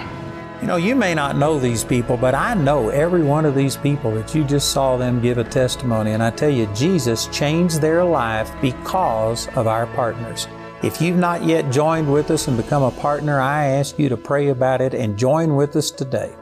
You 0.61 0.67
know, 0.67 0.75
you 0.75 0.95
may 0.95 1.13
not 1.13 1.35
know 1.35 1.59
these 1.59 1.83
people, 1.83 2.17
but 2.17 2.35
I 2.35 2.53
know 2.53 2.89
every 2.89 3.23
one 3.23 3.45
of 3.45 3.55
these 3.55 3.77
people 3.77 4.11
that 4.15 4.35
you 4.35 4.43
just 4.43 4.71
saw 4.71 4.97
them 4.97 5.21
give 5.21 5.37
a 5.37 5.43
testimony. 5.43 6.11
And 6.11 6.21
I 6.21 6.31
tell 6.31 6.49
you, 6.49 6.67
Jesus 6.75 7.27
changed 7.27 7.81
their 7.81 8.03
life 8.03 8.51
because 8.61 9.47
of 9.49 9.67
our 9.67 9.87
partners. 9.87 10.47
If 10.83 11.01
you've 11.01 11.17
not 11.17 11.43
yet 11.43 11.71
joined 11.71 12.11
with 12.11 12.29
us 12.29 12.47
and 12.47 12.55
become 12.55 12.83
a 12.83 12.91
partner, 12.91 13.39
I 13.39 13.65
ask 13.65 13.97
you 13.97 14.09
to 14.09 14.17
pray 14.17 14.49
about 14.49 14.79
it 14.81 14.93
and 14.93 15.17
join 15.17 15.55
with 15.55 15.75
us 15.75 15.89
today. 15.89 16.35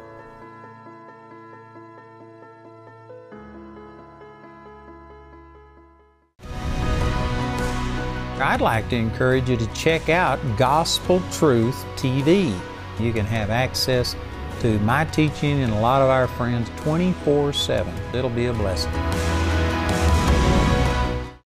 I'd 8.56 8.62
like 8.62 8.88
to 8.92 8.96
encourage 8.96 9.50
you 9.50 9.58
to 9.58 9.68
check 9.74 10.08
out 10.08 10.40
Gospel 10.56 11.22
Truth 11.30 11.86
TV. 11.98 12.58
You 13.02 13.12
can 13.12 13.26
have 13.26 13.50
access 13.50 14.16
to 14.62 14.80
my 14.80 15.04
teaching 15.04 15.64
and 15.64 15.74
a 15.74 15.80
lot 15.82 16.02
of 16.02 16.08
our 16.10 16.26
friends 16.26 16.70
24 16.78 17.52
7. 17.52 17.94
It'll 18.14 18.30
be 18.30 18.46
a 18.46 18.54
blessing. 18.54 18.94